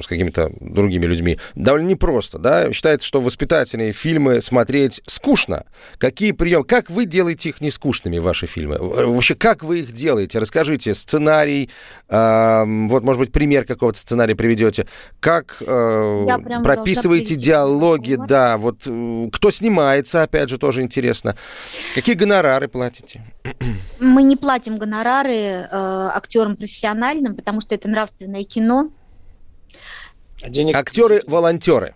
с 0.00 0.06
какими-то 0.06 0.52
другими 0.60 1.06
людьми, 1.06 1.38
довольно 1.56 1.88
непросто, 1.88 2.38
да? 2.38 2.72
Считается, 2.72 3.08
что 3.08 3.20
воспитательные 3.20 3.92
фильмы 3.92 4.40
смотреть 4.40 5.00
скучно. 5.06 5.64
Какие 5.98 6.30
приемы, 6.30 6.64
как 6.64 6.88
вы 6.88 7.04
делаете 7.06 7.48
их 7.48 7.60
не 7.60 7.70
скучными, 7.70 8.18
ваши 8.18 8.46
фильмы? 8.46 8.78
Вообще, 8.78 9.34
как 9.34 9.64
вы 9.64 9.80
их 9.80 9.90
делаете? 9.90 10.38
Расскажите 10.38 10.94
сценарий, 10.94 11.68
э, 12.08 12.64
вот, 12.88 13.02
может 13.02 13.18
быть, 13.18 13.32
пример 13.32 13.64
какого-то 13.64 13.98
сценария 13.98 14.36
приведете. 14.36 14.86
Как 15.18 15.56
э, 15.60 16.26
прописываете 16.62 17.34
диалоги, 17.34 18.17
да, 18.26 18.58
вот 18.58 18.82
э, 18.86 19.28
кто 19.32 19.50
снимается, 19.50 20.22
опять 20.22 20.48
же, 20.48 20.58
тоже 20.58 20.82
интересно. 20.82 21.36
Какие 21.94 22.14
гонорары 22.14 22.68
платите? 22.68 23.22
Мы 24.00 24.22
не 24.22 24.36
платим 24.36 24.78
гонорары 24.78 25.36
э, 25.36 25.68
актерам 25.70 26.56
профессиональным, 26.56 27.36
потому 27.36 27.60
что 27.60 27.74
это 27.74 27.88
нравственное 27.88 28.44
кино. 28.44 28.90
А 30.42 30.48
денег... 30.48 30.76
Актеры-волонтеры. 30.76 31.94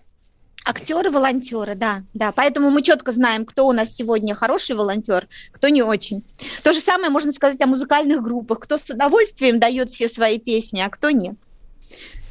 Актеры-волонтеры, 0.65 1.75
да, 1.75 2.03
да. 2.13 2.31
Поэтому 2.31 2.69
мы 2.69 2.81
четко 2.83 3.11
знаем, 3.11 3.45
кто 3.45 3.67
у 3.67 3.73
нас 3.73 3.93
сегодня 3.93 4.33
хороший 4.33 4.75
волонтер, 4.75 5.27
кто 5.51 5.67
не 5.67 5.83
очень. 5.83 6.23
То 6.63 6.71
же 6.71 6.79
самое 6.79 7.09
можно 7.09 7.33
сказать 7.33 7.61
о 7.61 7.67
музыкальных 7.67 8.21
группах. 8.21 8.59
Кто 8.59 8.77
с 8.77 8.89
удовольствием 8.89 9.59
дает 9.59 9.89
все 9.89 10.07
свои 10.07 10.39
песни, 10.39 10.79
а 10.79 10.89
кто 10.89 11.09
нет. 11.09 11.35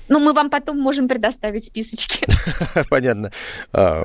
Ну, 0.09 0.19
мы 0.19 0.33
вам 0.33 0.51
потом 0.51 0.79
можем 0.79 1.09
предоставить 1.09 1.65
списочки. 1.65 2.27
Понятно. 2.91 3.31
А, 3.73 4.05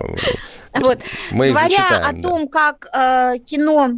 вот. 0.73 0.99
Мы 1.31 1.49
Говоря 1.49 1.99
о 1.99 2.13
том, 2.13 2.47
как 2.47 2.87
э, 2.93 3.39
кино 3.45 3.91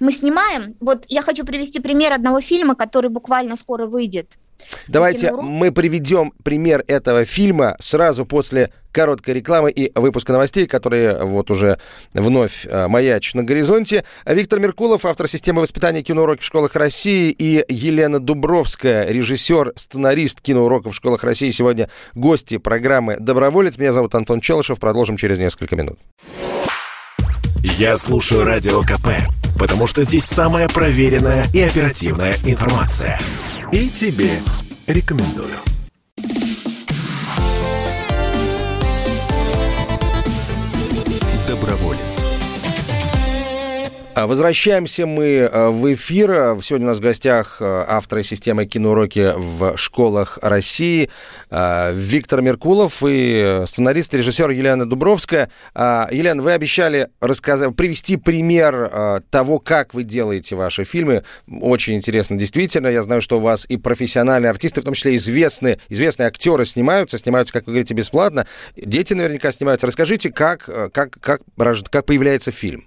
мы 0.00 0.12
снимаем, 0.12 0.74
вот 0.80 1.04
я 1.08 1.22
хочу 1.22 1.44
привести 1.44 1.80
пример 1.80 2.12
одного 2.12 2.40
фильма, 2.40 2.74
который 2.74 3.10
буквально 3.10 3.56
скоро 3.56 3.86
выйдет. 3.86 4.38
Давайте 4.88 5.32
мы 5.32 5.72
приведем 5.72 6.32
пример 6.42 6.84
этого 6.86 7.24
фильма 7.24 7.76
сразу 7.78 8.24
после 8.26 8.70
короткой 8.96 9.34
рекламы 9.34 9.70
и 9.70 9.92
выпуска 9.94 10.32
новостей, 10.32 10.66
которые 10.66 11.22
вот 11.22 11.50
уже 11.50 11.78
вновь 12.14 12.64
э, 12.64 12.88
маячат 12.88 13.34
на 13.34 13.44
горизонте. 13.44 14.04
Виктор 14.24 14.58
Меркулов, 14.58 15.04
автор 15.04 15.28
системы 15.28 15.60
воспитания 15.60 16.02
киноуроков 16.02 16.42
в 16.42 16.46
школах 16.46 16.74
России, 16.76 17.30
и 17.30 17.62
Елена 17.68 18.20
Дубровская, 18.20 19.06
режиссер, 19.10 19.74
сценарист 19.76 20.40
киноуроков 20.40 20.94
в 20.94 20.96
школах 20.96 21.24
России, 21.24 21.50
сегодня 21.50 21.90
гости 22.14 22.56
программы 22.56 23.18
«Доброволец». 23.18 23.76
Меня 23.76 23.92
зовут 23.92 24.14
Антон 24.14 24.40
Челышев. 24.40 24.80
Продолжим 24.80 25.18
через 25.18 25.38
несколько 25.38 25.76
минут. 25.76 25.98
Я 27.62 27.98
слушаю 27.98 28.44
Радио 28.44 28.80
КП, 28.80 29.08
потому 29.58 29.86
что 29.86 30.02
здесь 30.02 30.24
самая 30.24 30.68
проверенная 30.68 31.44
и 31.52 31.60
оперативная 31.60 32.36
информация. 32.44 33.18
И 33.72 33.88
тебе 33.90 34.40
рекомендую. 34.86 35.56
А, 41.48 42.05
возвращаемся 44.24 45.04
мы 45.04 45.24
э, 45.24 45.68
в 45.68 45.92
эфир. 45.92 46.56
Сегодня 46.62 46.86
у 46.86 46.90
нас 46.90 46.98
в 46.98 47.02
гостях 47.02 47.58
э, 47.60 47.84
авторы 47.86 48.22
системы 48.22 48.64
киноуроки 48.64 49.34
в 49.36 49.76
школах 49.76 50.38
России 50.40 51.10
Виктор 51.50 52.40
Меркулов 52.40 53.02
и 53.06 53.64
сценарист 53.66 54.14
и 54.14 54.18
режиссер 54.18 54.48
Елена 54.50 54.88
Дубровская. 54.88 55.50
А, 55.74 56.08
Елена, 56.10 56.42
вы 56.42 56.52
обещали 56.52 57.10
рассказать, 57.20 57.76
привести 57.76 58.16
пример 58.16 59.22
того, 59.30 59.58
как 59.58 59.92
вы 59.92 60.02
делаете 60.02 60.56
ваши 60.56 60.84
фильмы. 60.84 61.22
Очень 61.48 61.96
интересно, 61.96 62.38
действительно. 62.38 62.88
Я 62.88 63.02
знаю, 63.02 63.20
что 63.20 63.36
у 63.36 63.40
вас 63.40 63.66
и 63.68 63.76
профессиональные 63.76 64.50
артисты, 64.50 64.80
в 64.80 64.84
том 64.84 64.94
числе 64.94 65.16
известные, 65.16 65.78
известные 65.88 66.28
актеры 66.28 66.64
снимаются, 66.64 67.18
снимаются, 67.18 67.52
как 67.52 67.66
вы 67.66 67.74
говорите, 67.74 67.94
бесплатно. 67.94 68.46
Дети 68.76 69.12
наверняка 69.12 69.52
снимаются. 69.52 69.86
Расскажите, 69.86 70.30
как, 70.30 70.64
как, 70.92 71.18
как, 71.20 71.42
как 71.54 72.06
появляется 72.06 72.50
фильм? 72.50 72.84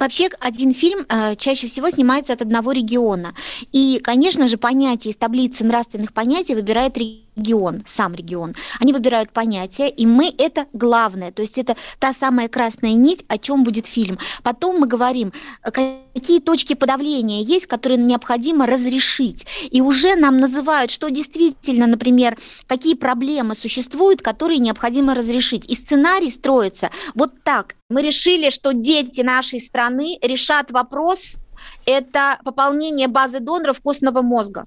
Вообще 0.00 0.30
один 0.40 0.72
фильм 0.72 1.04
э, 1.10 1.36
чаще 1.36 1.66
всего 1.66 1.90
снимается 1.90 2.32
от 2.32 2.40
одного 2.40 2.72
региона. 2.72 3.34
И, 3.70 4.00
конечно 4.02 4.48
же, 4.48 4.56
понятие 4.56 5.12
из 5.12 5.18
таблицы 5.18 5.62
нравственных 5.62 6.14
понятий 6.14 6.54
выбирает 6.54 6.96
регион 6.96 7.29
регион, 7.36 7.82
сам 7.86 8.14
регион. 8.14 8.54
Они 8.80 8.92
выбирают 8.92 9.32
понятия, 9.32 9.88
и 9.88 10.06
мы 10.06 10.32
это 10.38 10.66
главное, 10.72 11.32
то 11.32 11.42
есть 11.42 11.58
это 11.58 11.76
та 11.98 12.12
самая 12.12 12.48
красная 12.48 12.92
нить, 12.92 13.24
о 13.28 13.38
чем 13.38 13.64
будет 13.64 13.86
фильм. 13.86 14.18
Потом 14.42 14.78
мы 14.78 14.86
говорим, 14.86 15.32
какие 15.62 16.40
точки 16.40 16.74
подавления 16.74 17.42
есть, 17.42 17.66
которые 17.66 17.98
необходимо 17.98 18.66
разрешить. 18.66 19.46
И 19.70 19.80
уже 19.80 20.16
нам 20.16 20.38
называют, 20.38 20.90
что 20.90 21.08
действительно, 21.08 21.86
например, 21.86 22.36
какие 22.66 22.94
проблемы 22.94 23.54
существуют, 23.54 24.22
которые 24.22 24.58
необходимо 24.58 25.14
разрешить. 25.14 25.70
И 25.70 25.74
сценарий 25.74 26.30
строится 26.30 26.90
вот 27.14 27.42
так. 27.42 27.76
Мы 27.88 28.02
решили, 28.02 28.50
что 28.50 28.72
дети 28.72 29.20
нашей 29.22 29.60
страны 29.60 30.18
решат 30.22 30.70
вопрос, 30.70 31.42
это 31.86 32.38
пополнение 32.44 33.08
базы 33.08 33.40
доноров 33.40 33.80
костного 33.80 34.22
мозга. 34.22 34.66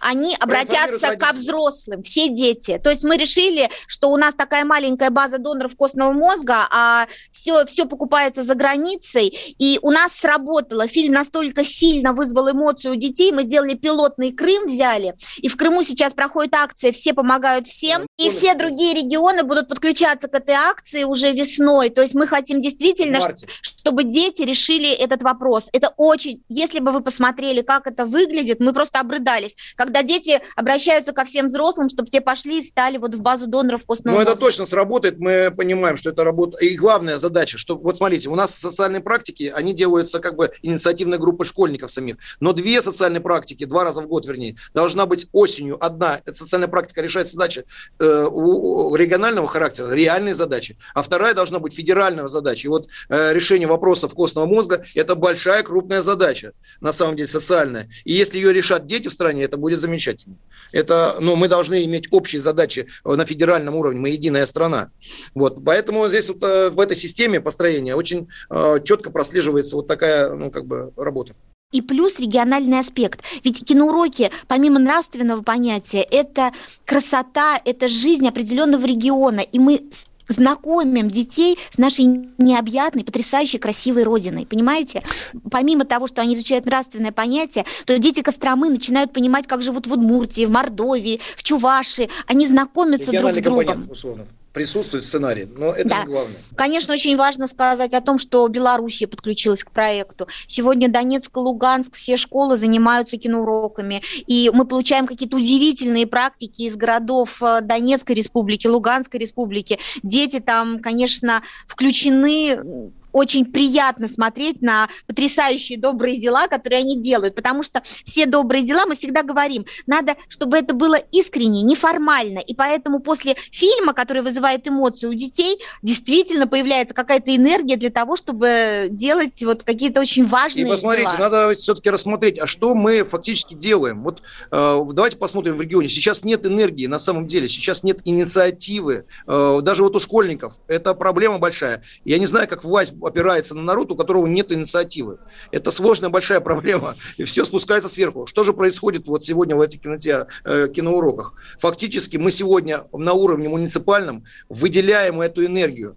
Они 0.00 0.36
обратятся 0.38 1.16
ко 1.16 1.32
взрослым, 1.32 2.02
все 2.02 2.28
дети. 2.28 2.80
То 2.82 2.90
есть 2.90 3.04
мы 3.04 3.16
решили, 3.16 3.70
что 3.86 4.10
у 4.10 4.16
нас 4.16 4.34
такая 4.34 4.64
маленькая 4.64 5.10
база 5.10 5.38
доноров 5.38 5.76
костного 5.76 6.12
мозга, 6.12 6.66
а 6.70 7.06
все, 7.32 7.64
все 7.66 7.86
покупается 7.86 8.42
за 8.42 8.54
границей, 8.54 9.28
и 9.58 9.78
у 9.82 9.90
нас 9.90 10.12
сработало. 10.12 10.86
Фильм 10.86 11.14
настолько 11.14 11.64
сильно 11.64 12.12
вызвал 12.12 12.50
эмоции 12.50 12.90
у 12.90 12.94
детей, 12.94 13.32
мы 13.32 13.44
сделали 13.44 13.74
пилотный 13.74 14.32
Крым, 14.32 14.66
взяли, 14.66 15.14
и 15.38 15.48
в 15.48 15.56
Крыму 15.56 15.82
сейчас 15.82 16.12
проходит 16.12 16.54
акция 16.54 16.92
«Все 16.92 17.14
помогают 17.14 17.66
всем», 17.66 18.06
и 18.18 18.30
все 18.30 18.54
другие 18.54 18.94
регионы 18.94 19.42
будут 19.42 19.68
подключаться 19.68 20.28
к 20.28 20.34
этой 20.34 20.54
акции 20.54 21.04
уже 21.04 21.32
весной. 21.32 21.90
То 21.90 22.02
есть 22.02 22.14
мы 22.14 22.26
хотим 22.26 22.60
действительно, 22.60 23.20
чтобы 23.60 24.04
дети 24.04 24.42
решили 24.42 24.90
этот 24.90 25.22
вопрос. 25.22 25.68
Это 25.72 25.92
очень, 25.96 26.42
если 26.48 26.80
бы 26.80 26.92
вы 26.92 27.00
посмотрели, 27.00 27.62
как 27.62 27.86
это 27.86 28.06
выглядит, 28.06 28.60
мы 28.60 28.72
просто 28.72 29.00
обрыдались 29.00 29.56
когда 29.76 30.02
дети 30.02 30.40
обращаются 30.56 31.12
ко 31.12 31.24
всем 31.24 31.46
взрослым, 31.46 31.88
чтобы 31.88 32.08
те 32.08 32.20
пошли 32.20 32.58
и 32.58 32.62
встали 32.62 32.98
вот 32.98 33.14
в 33.14 33.22
базу 33.22 33.46
доноров 33.46 33.84
костного 33.84 34.16
Ну, 34.16 34.22
это 34.22 34.36
точно 34.36 34.64
сработает, 34.64 35.18
мы 35.18 35.52
понимаем, 35.56 35.96
что 35.96 36.10
это 36.10 36.24
работа. 36.24 36.58
И 36.58 36.76
главная 36.76 37.18
задача, 37.18 37.58
что, 37.58 37.76
вот 37.76 37.96
смотрите, 37.96 38.28
у 38.28 38.34
нас 38.34 38.54
социальные 38.54 39.00
практики, 39.00 39.52
они 39.54 39.72
делаются 39.72 40.20
как 40.20 40.36
бы 40.36 40.50
инициативной 40.62 41.18
группой 41.18 41.44
школьников 41.44 41.90
самих, 41.90 42.16
но 42.40 42.52
две 42.52 42.82
социальные 42.82 43.20
практики, 43.20 43.64
два 43.64 43.84
раза 43.84 44.02
в 44.02 44.06
год, 44.06 44.26
вернее, 44.26 44.56
должна 44.72 45.06
быть 45.06 45.26
осенью. 45.32 45.84
Одна, 45.84 46.20
эта 46.24 46.34
социальная 46.34 46.68
практика 46.68 47.02
решает 47.02 47.28
задачи 47.28 47.64
э, 47.98 48.26
у, 48.30 48.90
у 48.90 48.96
регионального 48.96 49.48
характера, 49.48 49.92
реальные 49.92 50.34
задачи, 50.34 50.76
а 50.94 51.02
вторая 51.02 51.34
должна 51.34 51.58
быть 51.58 51.74
федеральная 51.74 52.26
задача. 52.26 52.66
И 52.66 52.70
вот 52.70 52.88
э, 53.08 53.32
решение 53.32 53.68
вопросов 53.68 54.14
костного 54.14 54.46
мозга– 54.46 54.84
это 54.94 55.14
большая, 55.14 55.62
крупная 55.62 56.02
задача, 56.02 56.52
на 56.80 56.92
самом 56.92 57.16
деле, 57.16 57.28
социальная. 57.28 57.88
И 58.04 58.12
если 58.12 58.38
ее 58.38 58.52
решат 58.52 58.86
дети 58.86 59.08
в 59.08 59.12
стране, 59.12 59.42
это 59.44 59.53
будет 59.56 59.80
замечательно. 59.80 60.36
Это, 60.72 61.16
ну, 61.20 61.36
мы 61.36 61.48
должны 61.48 61.84
иметь 61.84 62.08
общие 62.10 62.40
задачи 62.40 62.88
на 63.04 63.24
федеральном 63.24 63.76
уровне, 63.76 64.00
мы 64.00 64.10
единая 64.10 64.46
страна. 64.46 64.90
Вот, 65.34 65.64
поэтому 65.64 66.08
здесь 66.08 66.28
вот 66.28 66.42
э, 66.42 66.70
в 66.70 66.80
этой 66.80 66.96
системе 66.96 67.40
построения 67.40 67.94
очень 67.94 68.28
э, 68.50 68.78
четко 68.84 69.10
прослеживается 69.10 69.76
вот 69.76 69.86
такая, 69.86 70.32
ну, 70.34 70.50
как 70.50 70.66
бы 70.66 70.92
работа. 70.96 71.34
И 71.72 71.82
плюс 71.82 72.20
региональный 72.20 72.78
аспект. 72.78 73.20
Ведь 73.42 73.64
киноуроки, 73.64 74.30
помимо 74.46 74.78
нравственного 74.78 75.42
понятия, 75.42 76.02
это 76.02 76.52
красота, 76.84 77.60
это 77.64 77.88
жизнь 77.88 78.28
определенного 78.28 78.86
региона. 78.86 79.40
И 79.40 79.58
мы 79.58 79.82
знакомим 80.28 81.10
детей 81.10 81.58
с 81.70 81.78
нашей 81.78 82.04
необъятной, 82.38 83.04
потрясающей, 83.04 83.58
красивой 83.58 84.04
родиной. 84.04 84.46
Понимаете? 84.46 85.02
Помимо 85.50 85.84
того, 85.84 86.06
что 86.06 86.22
они 86.22 86.34
изучают 86.34 86.66
нравственное 86.66 87.12
понятие, 87.12 87.64
то 87.84 87.98
дети 87.98 88.22
Костромы 88.22 88.70
начинают 88.70 89.12
понимать, 89.12 89.46
как 89.46 89.62
живут 89.62 89.86
в 89.86 89.92
Удмуртии, 89.92 90.46
в 90.46 90.50
Мордовии, 90.50 91.20
в 91.36 91.42
Чувашии. 91.42 92.08
Они 92.26 92.46
знакомятся 92.46 93.12
друг 93.12 93.34
с 93.34 93.40
другом. 93.40 93.88
Условно 93.90 94.26
присутствует 94.54 95.02
в 95.02 95.06
сценарии, 95.06 95.48
но 95.56 95.72
это 95.72 95.88
да. 95.88 96.00
не 96.00 96.06
главное. 96.06 96.36
Конечно, 96.54 96.94
очень 96.94 97.16
важно 97.16 97.48
сказать 97.48 97.92
о 97.92 98.00
том, 98.00 98.18
что 98.18 98.46
Белоруссия 98.46 99.08
подключилась 99.08 99.64
к 99.64 99.72
проекту. 99.72 100.28
Сегодня 100.46 100.88
Донецк 100.88 101.36
и 101.36 101.40
Луганск, 101.40 101.96
все 101.96 102.16
школы 102.16 102.56
занимаются 102.56 103.18
киноуроками, 103.18 104.00
и 104.26 104.50
мы 104.54 104.64
получаем 104.64 105.08
какие-то 105.08 105.36
удивительные 105.36 106.06
практики 106.06 106.62
из 106.62 106.76
городов 106.76 107.42
э, 107.42 107.60
Донецкой 107.62 108.14
республики, 108.14 108.68
Луганской 108.68 109.18
республики. 109.18 109.78
Дети 110.04 110.38
там, 110.38 110.78
конечно, 110.78 111.42
включены 111.66 112.92
очень 113.14 113.46
приятно 113.46 114.08
смотреть 114.08 114.60
на 114.60 114.88
потрясающие 115.06 115.78
добрые 115.78 116.18
дела, 116.18 116.48
которые 116.48 116.80
они 116.80 117.00
делают, 117.00 117.36
потому 117.36 117.62
что 117.62 117.82
все 118.04 118.26
добрые 118.26 118.64
дела, 118.64 118.86
мы 118.86 118.96
всегда 118.96 119.22
говорим, 119.22 119.64
надо, 119.86 120.16
чтобы 120.28 120.58
это 120.58 120.74
было 120.74 120.96
искренне, 121.12 121.62
неформально, 121.62 122.40
и 122.40 122.54
поэтому 122.54 122.98
после 122.98 123.36
фильма, 123.52 123.94
который 123.94 124.22
вызывает 124.22 124.66
эмоции 124.66 125.06
у 125.06 125.14
детей, 125.14 125.58
действительно 125.80 126.48
появляется 126.48 126.92
какая-то 126.92 127.34
энергия 127.34 127.76
для 127.76 127.90
того, 127.90 128.16
чтобы 128.16 128.88
делать 128.90 129.40
вот 129.44 129.62
какие-то 129.62 130.00
очень 130.00 130.26
важные 130.26 130.66
И 130.66 130.68
посмотрите, 130.68 131.16
дела. 131.16 131.30
надо 131.30 131.54
все-таки 131.54 131.90
рассмотреть, 131.90 132.40
а 132.40 132.48
что 132.48 132.74
мы 132.74 133.04
фактически 133.04 133.54
делаем. 133.54 134.02
Вот 134.02 134.22
э, 134.50 134.80
давайте 134.92 135.16
посмотрим 135.16 135.54
в 135.54 135.60
регионе. 135.60 135.88
Сейчас 135.88 136.24
нет 136.24 136.44
энергии 136.46 136.86
на 136.86 136.98
самом 136.98 137.28
деле, 137.28 137.48
сейчас 137.48 137.84
нет 137.84 138.00
инициативы, 138.04 139.06
э, 139.28 139.58
даже 139.62 139.84
вот 139.84 139.94
у 139.94 140.00
школьников. 140.00 140.54
Это 140.66 140.94
проблема 140.94 141.38
большая. 141.38 141.84
Я 142.04 142.18
не 142.18 142.26
знаю, 142.26 142.48
как 142.48 142.64
власть 142.64 142.92
опирается 143.06 143.54
на 143.54 143.62
народ, 143.62 143.92
у 143.92 143.96
которого 143.96 144.26
нет 144.26 144.52
инициативы. 144.52 145.18
Это 145.50 145.70
сложная 145.70 146.10
большая 146.10 146.40
проблема, 146.40 146.96
и 147.16 147.24
все 147.24 147.44
спускается 147.44 147.88
сверху. 147.88 148.26
Что 148.26 148.44
же 148.44 148.52
происходит 148.52 149.06
вот 149.06 149.24
сегодня 149.24 149.56
в 149.56 149.60
этих 149.60 149.80
киноте, 149.80 150.26
э, 150.44 150.68
киноуроках? 150.68 151.34
Фактически 151.58 152.16
мы 152.16 152.30
сегодня 152.30 152.84
на 152.92 153.12
уровне 153.12 153.48
муниципальном 153.48 154.24
выделяем 154.48 155.20
эту 155.20 155.44
энергию. 155.44 155.96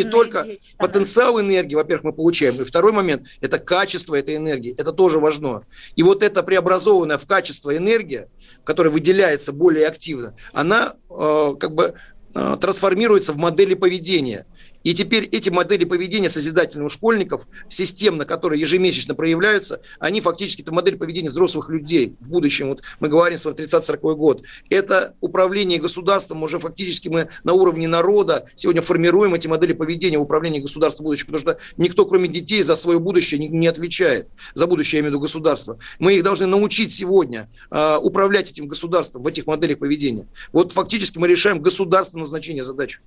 И 0.00 0.04
не 0.04 0.10
только 0.10 0.46
потенциал 0.78 1.40
энергии, 1.40 1.74
во-первых, 1.74 2.04
мы 2.04 2.12
получаем, 2.12 2.60
и 2.60 2.64
второй 2.64 2.92
момент– 2.92 3.26
это 3.40 3.58
качество 3.58 4.14
этой 4.14 4.36
энергии, 4.36 4.74
это 4.76 4.92
тоже 4.92 5.18
важно. 5.18 5.62
И 5.96 6.02
вот 6.02 6.22
эта 6.22 6.42
преобразованная 6.42 7.18
в 7.18 7.26
качество 7.26 7.76
энергия, 7.76 8.28
которая 8.64 8.92
выделяется 8.92 9.52
более 9.52 9.86
активно, 9.86 10.34
она 10.52 10.94
э, 11.10 11.54
как 11.58 11.74
бы 11.74 11.94
э, 12.34 12.56
трансформируется 12.60 13.32
в 13.32 13.36
модели 13.36 13.74
поведения– 13.74 14.46
и 14.84 14.94
теперь 14.94 15.24
эти 15.24 15.50
модели 15.50 15.84
поведения 15.84 16.28
созидательные 16.28 16.86
у 16.86 16.88
школьников, 16.88 17.46
системно, 17.68 18.24
которые 18.24 18.60
ежемесячно 18.60 19.14
проявляются, 19.14 19.80
они 19.98 20.20
фактически, 20.20 20.62
это 20.62 20.72
модель 20.72 20.96
поведения 20.96 21.28
взрослых 21.28 21.68
людей 21.68 22.16
в 22.20 22.30
будущем. 22.30 22.68
Вот 22.68 22.82
мы 23.00 23.08
говорим 23.08 23.36
с 23.36 23.44
вами 23.44 23.56
30-40 23.56 24.14
год. 24.14 24.42
Это 24.70 25.14
управление 25.20 25.78
государством, 25.78 26.42
уже 26.42 26.58
фактически 26.58 27.08
мы 27.08 27.28
на 27.44 27.52
уровне 27.52 27.88
народа 27.88 28.46
сегодня 28.54 28.82
формируем 28.82 29.34
эти 29.34 29.48
модели 29.48 29.72
поведения 29.72 30.18
в 30.18 30.22
управлении 30.22 30.60
государством 30.60 31.04
будущего, 31.04 31.32
потому 31.32 31.40
что 31.40 31.58
никто, 31.76 32.06
кроме 32.06 32.28
детей, 32.28 32.62
за 32.62 32.76
свое 32.76 32.98
будущее 32.98 33.40
не, 33.40 33.48
не 33.48 33.66
отвечает. 33.66 34.28
За 34.54 34.66
будущее, 34.66 34.98
я 34.98 35.00
имею 35.00 35.10
в 35.10 35.14
виду 35.14 35.20
государство. 35.20 35.78
Мы 35.98 36.14
их 36.14 36.22
должны 36.22 36.46
научить 36.46 36.92
сегодня 36.92 37.50
э, 37.70 37.96
управлять 37.96 38.50
этим 38.50 38.68
государством 38.68 39.22
в 39.22 39.26
этих 39.26 39.46
моделях 39.46 39.78
поведения. 39.78 40.26
Вот 40.52 40.72
фактически 40.72 41.18
мы 41.18 41.28
решаем 41.28 41.60
государственное 41.60 42.22
назначение 42.22 42.64
задачи. 42.64 43.00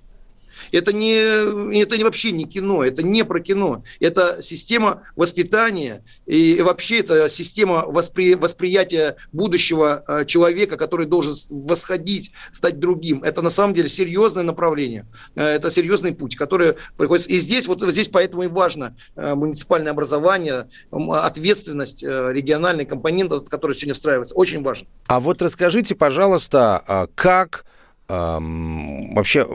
Это, 0.72 0.92
не, 0.92 1.78
это 1.78 1.96
не 1.96 2.04
вообще 2.04 2.32
не 2.32 2.44
кино, 2.44 2.84
это 2.84 3.02
не 3.02 3.24
про 3.24 3.40
кино. 3.40 3.84
Это 4.00 4.40
система 4.40 5.02
воспитания 5.16 6.04
и 6.26 6.60
вообще 6.62 7.00
это 7.00 7.28
система 7.28 7.84
воспри, 7.86 8.34
восприятия 8.34 9.16
будущего 9.32 10.04
э, 10.06 10.24
человека, 10.24 10.76
который 10.76 11.06
должен 11.06 11.34
восходить, 11.50 12.32
стать 12.50 12.78
другим. 12.78 13.22
Это 13.22 13.42
на 13.42 13.50
самом 13.50 13.74
деле 13.74 13.88
серьезное 13.88 14.42
направление. 14.42 15.06
Э, 15.34 15.42
это 15.42 15.70
серьезный 15.70 16.12
путь, 16.12 16.36
который 16.36 16.76
приходится. 16.96 17.30
И 17.30 17.36
здесь, 17.36 17.66
вот 17.66 17.82
здесь 17.82 18.08
поэтому 18.08 18.44
и 18.44 18.48
важно 18.48 18.96
э, 19.14 19.34
муниципальное 19.34 19.92
образование, 19.92 20.68
ответственность, 20.90 22.02
региональный 22.02 22.84
компонент, 22.84 23.48
который 23.48 23.74
сегодня 23.74 23.94
встраивается. 23.94 24.34
Очень 24.34 24.62
важно. 24.62 24.86
А 25.06 25.20
вот 25.20 25.42
расскажите, 25.42 25.94
пожалуйста, 25.94 26.82
а 26.86 27.06
как 27.14 27.64
вообще, 28.12 29.46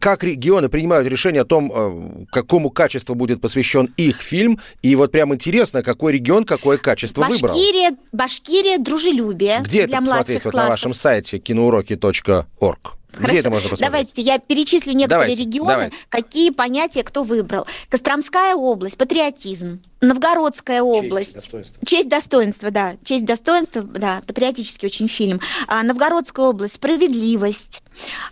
как 0.00 0.24
регионы 0.24 0.68
принимают 0.68 1.08
решение 1.08 1.42
о 1.42 1.44
том, 1.44 1.72
э, 1.74 2.24
какому 2.30 2.70
качеству 2.70 3.14
будет 3.14 3.40
посвящен 3.40 3.92
их 3.96 4.20
фильм, 4.20 4.60
и 4.82 4.94
вот 4.96 5.12
прям 5.12 5.34
интересно, 5.34 5.82
какой 5.82 6.12
регион 6.12 6.44
какое 6.44 6.78
качество 6.78 7.22
Башкирия, 7.22 7.90
выбрал. 7.90 8.04
Башкирия, 8.12 8.78
дружелюбие 8.78 9.60
Где 9.60 9.86
для 9.86 9.98
это 9.98 10.06
посмотреть 10.06 10.44
вот 10.44 10.54
на 10.54 10.68
вашем 10.68 10.94
сайте 10.94 11.38
киноуроки.орг? 11.38 12.97
Хорошо. 13.12 13.30
Где 13.30 13.40
это 13.40 13.50
можно 13.50 13.68
посмотреть? 13.70 13.90
Давайте 13.90 14.22
я 14.22 14.38
перечислю 14.38 14.92
некоторые 14.92 15.34
давайте, 15.34 15.42
регионы, 15.42 15.70
давайте. 15.70 15.96
какие 16.08 16.50
понятия 16.50 17.02
кто 17.02 17.22
выбрал. 17.22 17.66
Костромская 17.88 18.54
область, 18.54 18.96
патриотизм. 18.98 19.80
Новгородская 20.00 20.82
область. 20.82 21.34
Честь, 21.34 21.34
достоинство. 21.34 21.86
Честь, 21.86 22.08
достоинство, 22.08 22.70
да. 22.70 22.96
Честь, 23.04 23.24
достоинство, 23.24 23.82
да, 23.82 24.22
патриотический 24.26 24.86
очень 24.86 25.08
фильм. 25.08 25.40
А, 25.66 25.82
Новгородская 25.82 26.46
область, 26.46 26.74
справедливость. 26.74 27.82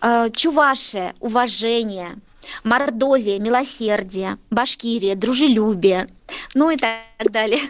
А, 0.00 0.30
Чувашия, 0.30 1.14
уважение. 1.20 2.10
Мордовия, 2.62 3.40
милосердие. 3.40 4.38
Башкирия, 4.50 5.16
дружелюбие. 5.16 6.08
Ну 6.54 6.70
и 6.70 6.76
так 6.76 7.30
далее. 7.30 7.62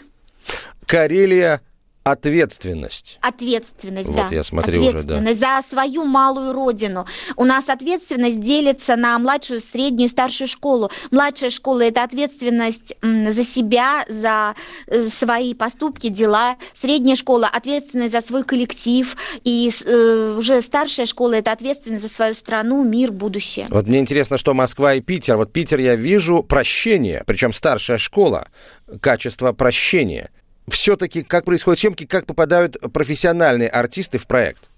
Карелия, 0.87 1.61
Ответственность. 2.07 3.19
Ответственность, 3.21 4.07
вот 4.07 4.17
да. 4.17 4.29
я 4.31 4.45
смотрю 4.45 4.81
ответственность 4.81 5.41
уже, 5.41 5.41
да. 5.41 5.61
за 5.61 5.69
свою 5.69 6.05
малую 6.05 6.53
родину. 6.53 7.05
У 7.35 7.45
нас 7.45 7.69
ответственность 7.69 8.41
делится 8.41 8.95
на 8.95 9.19
младшую, 9.19 9.61
среднюю, 9.61 10.09
старшую 10.09 10.47
школу. 10.47 10.89
Младшая 11.11 11.51
школа– 11.51 11.81
это 11.83 12.05
ответственность 12.05 12.95
за 13.03 13.43
себя, 13.43 14.05
за 14.09 14.55
э, 14.87 15.09
свои 15.09 15.53
поступки, 15.53 16.09
дела. 16.09 16.59
Средняя 16.75 17.17
школа– 17.17 17.51
ответственность 17.53 18.13
за 18.13 18.21
свой 18.21 18.45
коллектив. 18.45 19.17
И 19.43 19.73
э, 19.85 20.37
уже 20.39 20.63
старшая 20.63 21.07
школа– 21.07 21.33
это 21.35 21.51
ответственность 21.51 22.03
за 22.03 22.09
свою 22.09 22.35
страну, 22.35 22.85
мир, 22.85 23.11
будущее. 23.11 23.67
Вот 23.69 23.89
мне 23.89 23.99
интересно, 23.99 24.39
что 24.39 24.55
Москва 24.55 24.95
и 24.95 25.01
Питер. 25.01 25.37
Вот 25.37 25.53
Питер 25.53 25.81
я 25.81 25.97
вижу 25.97 26.45
прощение, 26.45 27.25
причем 27.27 27.53
старшая 27.53 27.99
школа, 27.99 28.47
качество 29.01 29.53
прощения– 29.53 30.31
все-таки 30.69 31.23
как 31.23 31.45
происходят 31.45 31.79
съемки, 31.79 32.07
как 32.07 32.27
попадают 32.27 32.77
профессиональные 32.93 33.69
артисты 33.69 34.19
в 34.19 34.27
проект? 34.27 34.71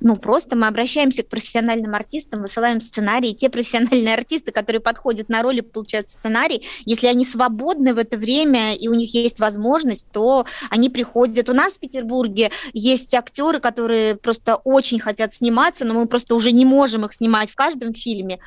Ну, 0.00 0.16
просто 0.16 0.56
мы 0.56 0.68
обращаемся 0.68 1.24
к 1.24 1.28
профессиональным 1.28 1.94
артистам, 1.94 2.42
высылаем 2.42 2.80
сценарии. 2.80 3.32
Те 3.32 3.50
профессиональные 3.50 4.14
артисты, 4.14 4.52
которые 4.52 4.80
подходят 4.80 5.28
на 5.28 5.42
роли, 5.42 5.60
получают 5.60 6.08
сценарий. 6.08 6.64
Если 6.84 7.08
они 7.08 7.24
свободны 7.24 7.94
в 7.94 7.98
это 7.98 8.16
время 8.16 8.74
и 8.74 8.86
у 8.88 8.94
них 8.94 9.12
есть 9.12 9.40
возможность, 9.40 10.06
то 10.12 10.46
они 10.70 10.88
приходят. 10.88 11.48
У 11.48 11.52
нас 11.52 11.74
в 11.74 11.78
Петербурге 11.80 12.50
есть 12.72 13.12
актеры, 13.14 13.58
которые 13.58 14.14
просто 14.14 14.56
очень 14.56 15.00
хотят 15.00 15.34
сниматься, 15.34 15.84
но 15.84 15.94
мы 15.94 16.06
просто 16.06 16.36
уже 16.36 16.52
не 16.52 16.64
можем 16.64 17.04
их 17.04 17.12
снимать 17.12 17.50
в 17.50 17.56
каждом 17.56 17.92
фильме. 17.92 18.38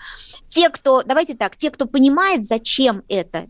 Те, 0.47 0.69
кто, 0.69 1.03
давайте 1.03 1.33
так, 1.33 1.57
те, 1.57 1.69
кто 1.69 1.85
понимает, 1.85 2.45
зачем 2.45 3.03
это, 3.09 3.47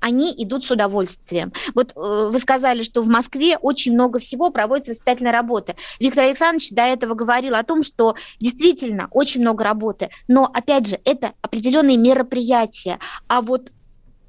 они 0.00 0.34
идут 0.36 0.64
с 0.64 0.70
удовольствием. 0.70 1.52
Вот 1.74 1.92
э, 1.94 2.30
вы 2.32 2.38
сказали, 2.38 2.82
что 2.82 3.02
в 3.02 3.08
Москве 3.08 3.56
очень 3.58 3.92
много 3.92 4.18
всего 4.18 4.50
проводится 4.50 4.92
воспитательной 4.92 5.30
работы. 5.30 5.76
Виктор 5.98 6.24
Александрович 6.24 6.70
до 6.70 6.82
этого 6.82 7.14
говорил 7.14 7.54
о 7.54 7.62
том, 7.62 7.82
что 7.82 8.16
действительно 8.38 9.08
очень 9.10 9.40
много 9.40 9.64
работы, 9.64 10.10
но, 10.28 10.44
опять 10.44 10.86
же, 10.86 11.00
это 11.04 11.32
определенные 11.42 11.96
мероприятия. 11.96 12.98
А 13.28 13.42
вот 13.42 13.70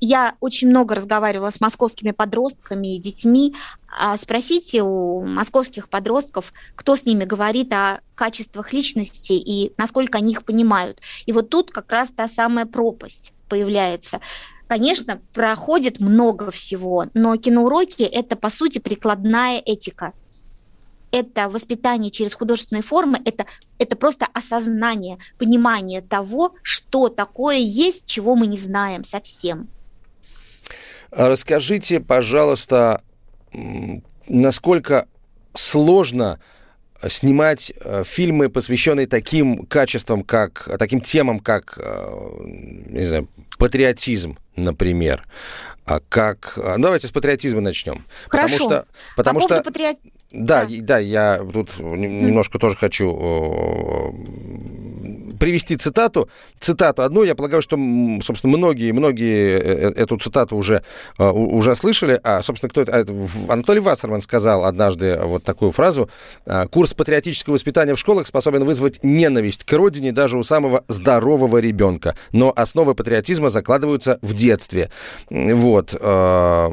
я 0.02 0.36
очень 0.40 0.68
много 0.68 0.96
разговаривала 0.96 1.52
с 1.52 1.62
московскими 1.62 2.12
подростками 2.12 2.96
и 2.96 3.00
детьми. 3.00 3.56
А 3.88 4.18
спросите 4.18 4.82
у 4.82 5.22
московских 5.22 5.90
подростков, 5.90 6.54
кто 6.76 6.96
с 6.96 7.06
ними 7.06 7.24
говорит 7.24 7.72
о 7.72 8.02
качествах 8.16 8.74
личности 8.74 9.34
и 9.34 9.74
насколько 9.78 10.18
они 10.18 10.34
их 10.34 10.44
понимают. 10.44 11.00
И 11.28 11.32
вот 11.32 11.50
тут 11.50 11.72
как 11.72 11.92
раз 11.92 12.10
та 12.10 12.28
самая 12.28 12.66
пропасть 12.66 13.34
появляется 13.48 14.22
конечно, 14.72 15.20
проходит 15.34 16.00
много 16.00 16.50
всего, 16.50 17.08
но 17.14 17.36
киноуроки– 17.36 18.04
это, 18.04 18.38
по 18.38 18.50
сути, 18.50 18.80
прикладная 18.80 19.60
этика. 19.60 20.14
Это 21.12 21.50
воспитание 21.50 22.10
через 22.10 22.34
художественные 22.34 22.82
формы, 22.82 23.20
это, 23.26 23.48
это 23.80 23.98
просто 23.98 24.28
осознание, 24.34 25.18
понимание 25.38 26.00
того, 26.00 26.54
что 26.64 27.10
такое 27.10 27.58
есть, 27.58 28.06
чего 28.06 28.38
мы 28.38 28.48
не 28.48 28.58
знаем 28.58 29.04
совсем. 29.04 29.68
А 31.12 31.28
расскажите, 31.28 32.00
пожалуйста, 32.00 33.04
насколько 34.30 35.10
сложно 35.54 36.40
снимать 37.10 37.74
э, 37.76 38.04
фильмы, 38.06 38.48
посвященные 38.48 39.08
таким 39.08 39.66
качествам, 39.66 40.24
как 40.24 40.70
таким 40.80 41.02
темам, 41.02 41.42
как, 41.42 41.78
э, 41.78 42.44
не 42.88 43.04
знаю, 43.04 43.28
патриотизм, 43.62 44.40
например. 44.56 45.28
А 45.86 46.00
как... 46.10 46.58
А, 46.58 46.78
давайте 46.80 47.06
с 47.06 47.12
патриотизма 47.12 47.62
начнем. 47.62 48.08
Хорошо. 48.28 48.58
Потому 48.58 48.70
что, 48.70 48.88
потому 49.16 49.40
По 49.40 49.46
что 49.46 49.64
патриот... 49.64 49.98
да, 50.32 50.66
да, 50.66 50.76
да, 50.82 50.98
я 51.00 51.42
тут 51.54 51.80
немножко 51.80 52.60
тоже 52.60 52.76
хочу 52.76 53.08
привести 55.42 55.76
цитату. 55.76 56.30
Цитату 56.60 57.02
одну, 57.02 57.24
я 57.24 57.34
полагаю, 57.34 57.64
что, 57.64 57.76
собственно, 58.22 58.56
многие, 58.56 58.92
многие 58.92 59.58
э, 59.58 59.90
э, 59.90 60.04
эту 60.04 60.20
цитату 60.20 60.56
уже, 60.56 60.84
э, 61.18 61.28
уже 61.28 61.76
слышали. 61.76 62.20
А, 62.24 62.44
собственно, 62.44 62.70
кто 62.70 62.82
это? 62.82 62.96
А, 62.96 63.04
Анатолий 63.52 63.80
Вассерман 63.80 64.22
сказал 64.22 64.66
однажды 64.66 65.20
вот 65.20 65.44
такую 65.44 65.72
фразу. 65.72 66.12
«А, 66.46 66.68
Курс 66.68 66.94
патриотического 66.94 67.56
воспитания 67.56 67.96
в 67.96 68.00
школах 68.00 68.28
способен 68.28 68.66
вызвать 68.66 69.00
ненависть 69.02 69.64
к 69.64 69.74
родине 69.74 70.12
даже 70.12 70.38
у 70.38 70.44
самого 70.44 70.84
здорового 70.88 71.58
ребенка. 71.58 72.16
Но 72.32 72.54
основы 72.56 72.94
патриотизма 72.94 73.50
закладываются 73.50 74.20
в 74.22 74.36
детстве. 74.36 74.92
Вот. 75.32 76.00
Ну, 76.00 76.72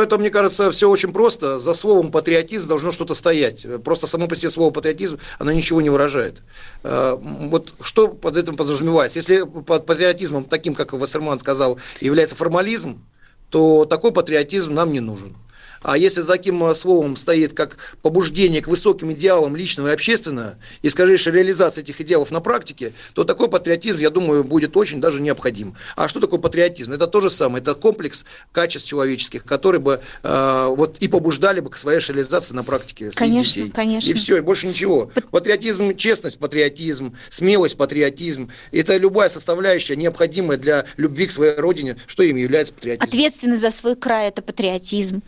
это, 0.00 0.18
мне 0.18 0.30
кажется, 0.30 0.70
все 0.70 0.88
очень 0.88 1.12
просто. 1.12 1.51
За 1.58 1.74
словом 1.74 2.10
патриотизм 2.10 2.68
должно 2.68 2.92
что-то 2.92 3.14
стоять. 3.14 3.66
Просто 3.84 4.06
само 4.06 4.28
по 4.28 4.36
себе 4.36 4.50
слово 4.50 4.70
патриотизм, 4.70 5.18
оно 5.38 5.52
ничего 5.52 5.80
не 5.80 5.90
выражает. 5.90 6.42
Э, 6.82 7.16
вот 7.20 7.74
что 7.80 8.08
под 8.08 8.36
этим 8.36 8.56
подразумевается? 8.56 9.18
Если 9.18 9.42
под 9.42 9.86
патриотизмом, 9.86 10.44
таким, 10.44 10.74
как 10.74 10.92
Вассерман 10.92 11.38
сказал, 11.38 11.78
является 12.00 12.36
формализм, 12.36 13.04
то 13.50 13.84
такой 13.84 14.12
патриотизм 14.12 14.72
нам 14.72 14.92
не 14.92 15.00
нужен. 15.00 15.36
А 15.82 15.98
если 15.98 16.20
за 16.20 16.28
таким 16.28 16.64
э, 16.64 16.74
словом 16.74 17.16
стоит 17.16 17.54
как 17.54 17.76
побуждение 18.02 18.62
к 18.62 18.68
высоким 18.68 19.12
идеалам 19.12 19.56
личного 19.56 19.88
и 19.88 19.92
общественного, 19.92 20.56
и 20.82 20.88
скорейшая 20.88 21.34
реализация 21.34 21.82
этих 21.82 22.00
идеалов 22.00 22.30
на 22.30 22.40
практике, 22.40 22.92
то 23.14 23.24
такой 23.24 23.48
патриотизм, 23.48 23.98
я 23.98 24.10
думаю, 24.10 24.44
будет 24.44 24.76
очень 24.76 25.00
даже 25.00 25.20
необходим. 25.20 25.74
А 25.96 26.08
что 26.08 26.20
такое 26.20 26.40
патриотизм? 26.40 26.92
Это 26.92 27.06
то 27.06 27.20
же 27.20 27.30
самое, 27.30 27.62
это 27.62 27.74
комплекс 27.74 28.24
качеств 28.52 28.88
человеческих, 28.88 29.44
которые 29.44 29.80
бы 29.80 30.00
э, 30.22 30.66
вот 30.68 30.98
и 30.98 31.08
побуждали 31.08 31.60
бы 31.60 31.70
к 31.70 31.76
своей 31.76 32.00
реализации 32.00 32.54
на 32.54 32.64
практике 32.64 33.10
конечно, 33.14 33.62
детей. 33.62 33.72
Конечно. 33.72 34.10
И 34.10 34.14
все, 34.14 34.38
и 34.38 34.40
больше 34.40 34.66
ничего. 34.66 35.10
Патриотизм, 35.30 35.96
честность, 35.96 36.38
патриотизм, 36.38 37.16
смелость, 37.30 37.76
патриотизм. 37.76 38.50
Это 38.70 38.96
любая 38.96 39.28
составляющая, 39.28 39.96
необходимая 39.96 40.58
для 40.58 40.84
любви 40.96 41.26
к 41.26 41.30
своей 41.30 41.56
родине, 41.56 41.96
что 42.06 42.22
им 42.22 42.36
является 42.36 42.74
патриотизм. 42.74 43.08
Ответственность 43.08 43.62
за 43.62 43.70
свой 43.70 43.96
край– 43.96 44.28
это 44.28 44.42
патриотизм. 44.42 45.22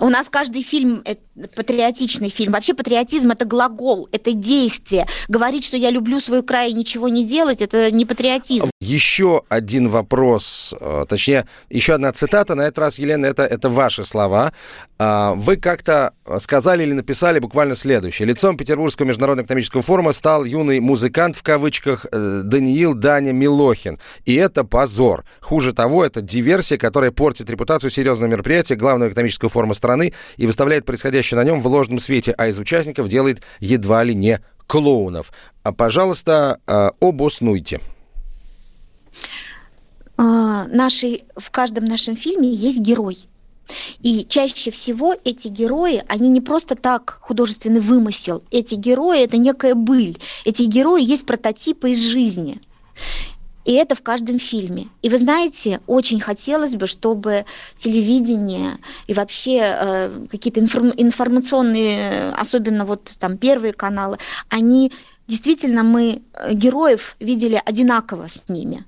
У 0.00 0.08
нас 0.08 0.28
каждый 0.28 0.62
фильм– 0.62 1.04
патриотичный 1.56 2.28
фильм. 2.28 2.52
Вообще 2.52 2.74
патриотизм– 2.74 3.30
это 3.32 3.44
глагол, 3.44 4.08
это 4.12 4.32
действие. 4.32 5.06
Говорить, 5.28 5.64
что 5.64 5.76
я 5.76 5.90
люблю 5.90 6.20
свой 6.20 6.42
край 6.42 6.70
и 6.70 6.74
ничего 6.74 7.08
не 7.08 7.24
делать– 7.24 7.60
это 7.60 7.90
не 7.90 8.04
патриотизм. 8.04 8.70
Еще 8.80 9.42
один 9.48 9.88
вопрос, 9.88 10.74
э, 10.78 11.04
точнее, 11.08 11.46
еще 11.70 11.94
одна 11.94 12.12
цитата. 12.12 12.54
На 12.54 12.62
этот 12.62 12.78
раз, 12.78 12.98
Елена, 12.98 13.26
это, 13.26 13.44
это 13.44 13.68
ваши 13.68 14.04
слова. 14.04 14.52
А, 14.98 15.34
вы 15.34 15.56
как-то 15.56 16.12
сказали 16.38 16.84
или 16.84 16.92
написали 16.92 17.38
буквально 17.38 17.74
следующее. 17.74 18.26
Лицом 18.28 18.56
Петербургского 18.56 19.06
международного 19.06 19.46
экономического 19.46 19.82
форума 19.82 20.12
стал 20.12 20.44
юный 20.44 20.80
музыкант, 20.80 21.36
в 21.36 21.42
кавычках, 21.42 22.06
э, 22.10 22.42
Даниил 22.44 22.94
Даня 22.94 23.32
Милохин. 23.32 23.98
И 24.24 24.34
это 24.34 24.64
позор. 24.64 25.24
Хуже 25.40 25.72
того, 25.72 26.04
это 26.04 26.20
диверсия, 26.20 26.78
которая 26.78 27.10
портит 27.10 27.50
репутацию 27.50 27.90
серьезного 27.90 28.30
мероприятия, 28.30 28.76
главного 28.76 29.10
экономического 29.10 29.50
форума 29.50 29.74
страны 29.82 30.12
и 30.36 30.46
выставляет 30.46 30.84
происходящее 30.84 31.36
на 31.38 31.44
нем 31.44 31.60
в 31.60 31.66
ложном 31.66 31.98
свете, 31.98 32.32
а 32.38 32.46
из 32.46 32.58
участников 32.58 33.08
делает 33.08 33.42
едва 33.58 34.04
ли 34.04 34.14
не 34.14 34.40
клоунов. 34.68 35.32
А, 35.64 35.72
пожалуйста, 35.72 36.60
а, 36.66 36.92
обоснуйте. 37.00 37.80
А, 40.16 40.66
наши, 40.68 41.22
в 41.36 41.50
каждом 41.50 41.86
нашем 41.86 42.16
фильме 42.16 42.48
есть 42.48 42.78
герой. 42.78 43.26
И 44.00 44.24
чаще 44.28 44.70
всего 44.70 45.14
эти 45.24 45.48
герои, 45.48 46.04
они 46.06 46.28
не 46.28 46.40
просто 46.40 46.76
так 46.76 47.18
художественный 47.20 47.80
вымысел. 47.80 48.44
Эти 48.50 48.76
герои– 48.76 49.22
это 49.24 49.36
некая 49.36 49.74
быль. 49.74 50.16
Эти 50.44 50.62
герои 50.62 51.02
есть 51.02 51.26
прототипы 51.26 51.90
из 51.90 52.00
жизни. 52.00 52.60
И 53.64 53.72
это 53.74 53.94
в 53.94 54.02
каждом 54.02 54.38
фильме. 54.38 54.88
И 55.02 55.08
вы 55.08 55.18
знаете, 55.18 55.80
очень 55.86 56.20
хотелось 56.20 56.74
бы, 56.74 56.86
чтобы 56.86 57.44
телевидение 57.76 58.78
и 59.06 59.14
вообще 59.14 59.60
э, 59.62 60.26
какие-то 60.30 60.60
информ- 60.60 60.94
информационные, 60.96 62.32
особенно 62.32 62.84
вот 62.84 63.16
там 63.20 63.36
первые 63.36 63.72
каналы, 63.72 64.18
они 64.48 64.92
действительно 65.28 65.82
мы 65.82 66.22
э, 66.34 66.52
героев 66.54 67.16
видели 67.20 67.60
одинаково 67.64 68.26
с 68.28 68.48
ними. 68.48 68.84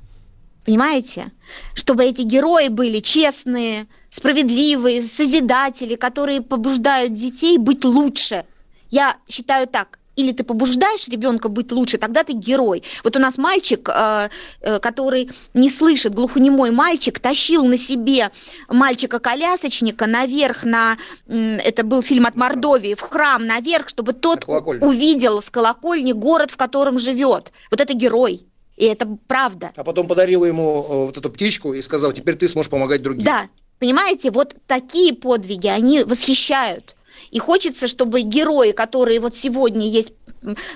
Понимаете? 0.64 1.30
Чтобы 1.74 2.04
эти 2.04 2.22
герои 2.22 2.68
были 2.68 3.00
честные, 3.00 3.86
справедливые, 4.10 5.02
созидатели, 5.02 5.94
которые 5.94 6.40
побуждают 6.40 7.12
детей 7.12 7.58
быть 7.58 7.84
лучше. 7.84 8.44
Я 8.90 9.16
считаю 9.28 9.66
так, 9.66 9.98
или 10.16 10.32
ты 10.32 10.44
побуждаешь 10.44 11.08
ребенка 11.08 11.48
быть 11.48 11.72
лучше, 11.72 11.98
тогда 11.98 12.24
ты 12.24 12.32
герой. 12.32 12.82
Вот 13.02 13.16
у 13.16 13.18
нас 13.18 13.38
мальчик, 13.38 13.88
э, 13.88 14.28
э, 14.60 14.78
который 14.78 15.30
не 15.54 15.70
слышит, 15.70 16.14
глухонемой 16.14 16.70
мальчик, 16.70 17.18
тащил 17.18 17.64
на 17.64 17.76
себе 17.76 18.30
мальчика-колясочника 18.68 20.06
наверх 20.06 20.64
на, 20.64 20.96
это 21.26 21.84
был 21.84 22.02
фильм 22.02 22.26
от 22.26 22.36
Мордовии, 22.36 22.94
в 22.94 23.00
храм 23.00 23.46
наверх, 23.46 23.88
чтобы 23.88 24.12
тот 24.12 24.44
увидел 24.46 25.42
с 25.42 25.50
колокольни 25.50 26.12
город, 26.12 26.50
в 26.50 26.56
котором 26.56 26.98
живет. 26.98 27.52
Вот 27.70 27.80
это 27.80 27.94
герой. 27.94 28.46
И 28.76 28.86
это 28.86 29.06
правда. 29.28 29.72
А 29.76 29.84
потом 29.84 30.08
подарил 30.08 30.44
ему 30.44 30.86
э, 30.88 31.06
вот 31.06 31.16
эту 31.16 31.30
птичку 31.30 31.74
и 31.74 31.80
сказал, 31.80 32.12
теперь 32.12 32.34
ты 32.34 32.48
сможешь 32.48 32.70
помогать 32.70 33.02
другим. 33.02 33.24
Да, 33.24 33.48
понимаете, 33.78 34.30
вот 34.32 34.56
такие 34.66 35.14
подвиги, 35.14 35.68
они 35.68 36.02
восхищают. 36.02 36.96
И 37.34 37.38
хочется, 37.40 37.88
чтобы 37.88 38.22
герои, 38.22 38.70
которые 38.70 39.18
вот 39.20 39.36
сегодня 39.36 39.88
есть 39.88 40.12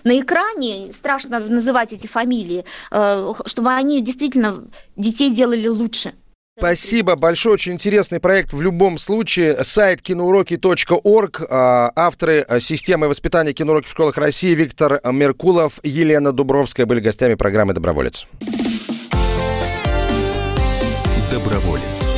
на 0.02 0.20
экране, 0.20 0.92
страшно 0.92 1.38
называть 1.38 1.92
эти 1.92 2.08
фамилии, 2.08 2.64
э, 2.90 3.32
чтобы 3.46 3.70
они 3.70 4.02
действительно 4.02 4.64
детей 4.96 5.30
делали 5.30 5.68
лучше. 5.68 6.14
Спасибо 6.58 7.14
большое, 7.14 7.54
очень 7.54 7.74
интересный 7.74 8.18
проект 8.18 8.52
в 8.52 8.60
любом 8.60 8.98
случае. 8.98 9.62
Сайт 9.62 10.02
киноуроки.орг, 10.02 11.42
а, 11.48 11.92
авторы 11.94 12.40
а, 12.40 12.58
системы 12.58 13.06
воспитания 13.06 13.52
киноуроки 13.52 13.86
в 13.86 13.90
школах 13.90 14.16
России 14.16 14.56
Виктор 14.56 15.00
Меркулов, 15.04 15.78
Елена 15.84 16.32
Дубровская 16.32 16.84
были 16.84 16.98
гостями 16.98 17.34
программы 17.34 17.74
«Доброволец». 17.74 18.26
Доброволец. 21.30 22.17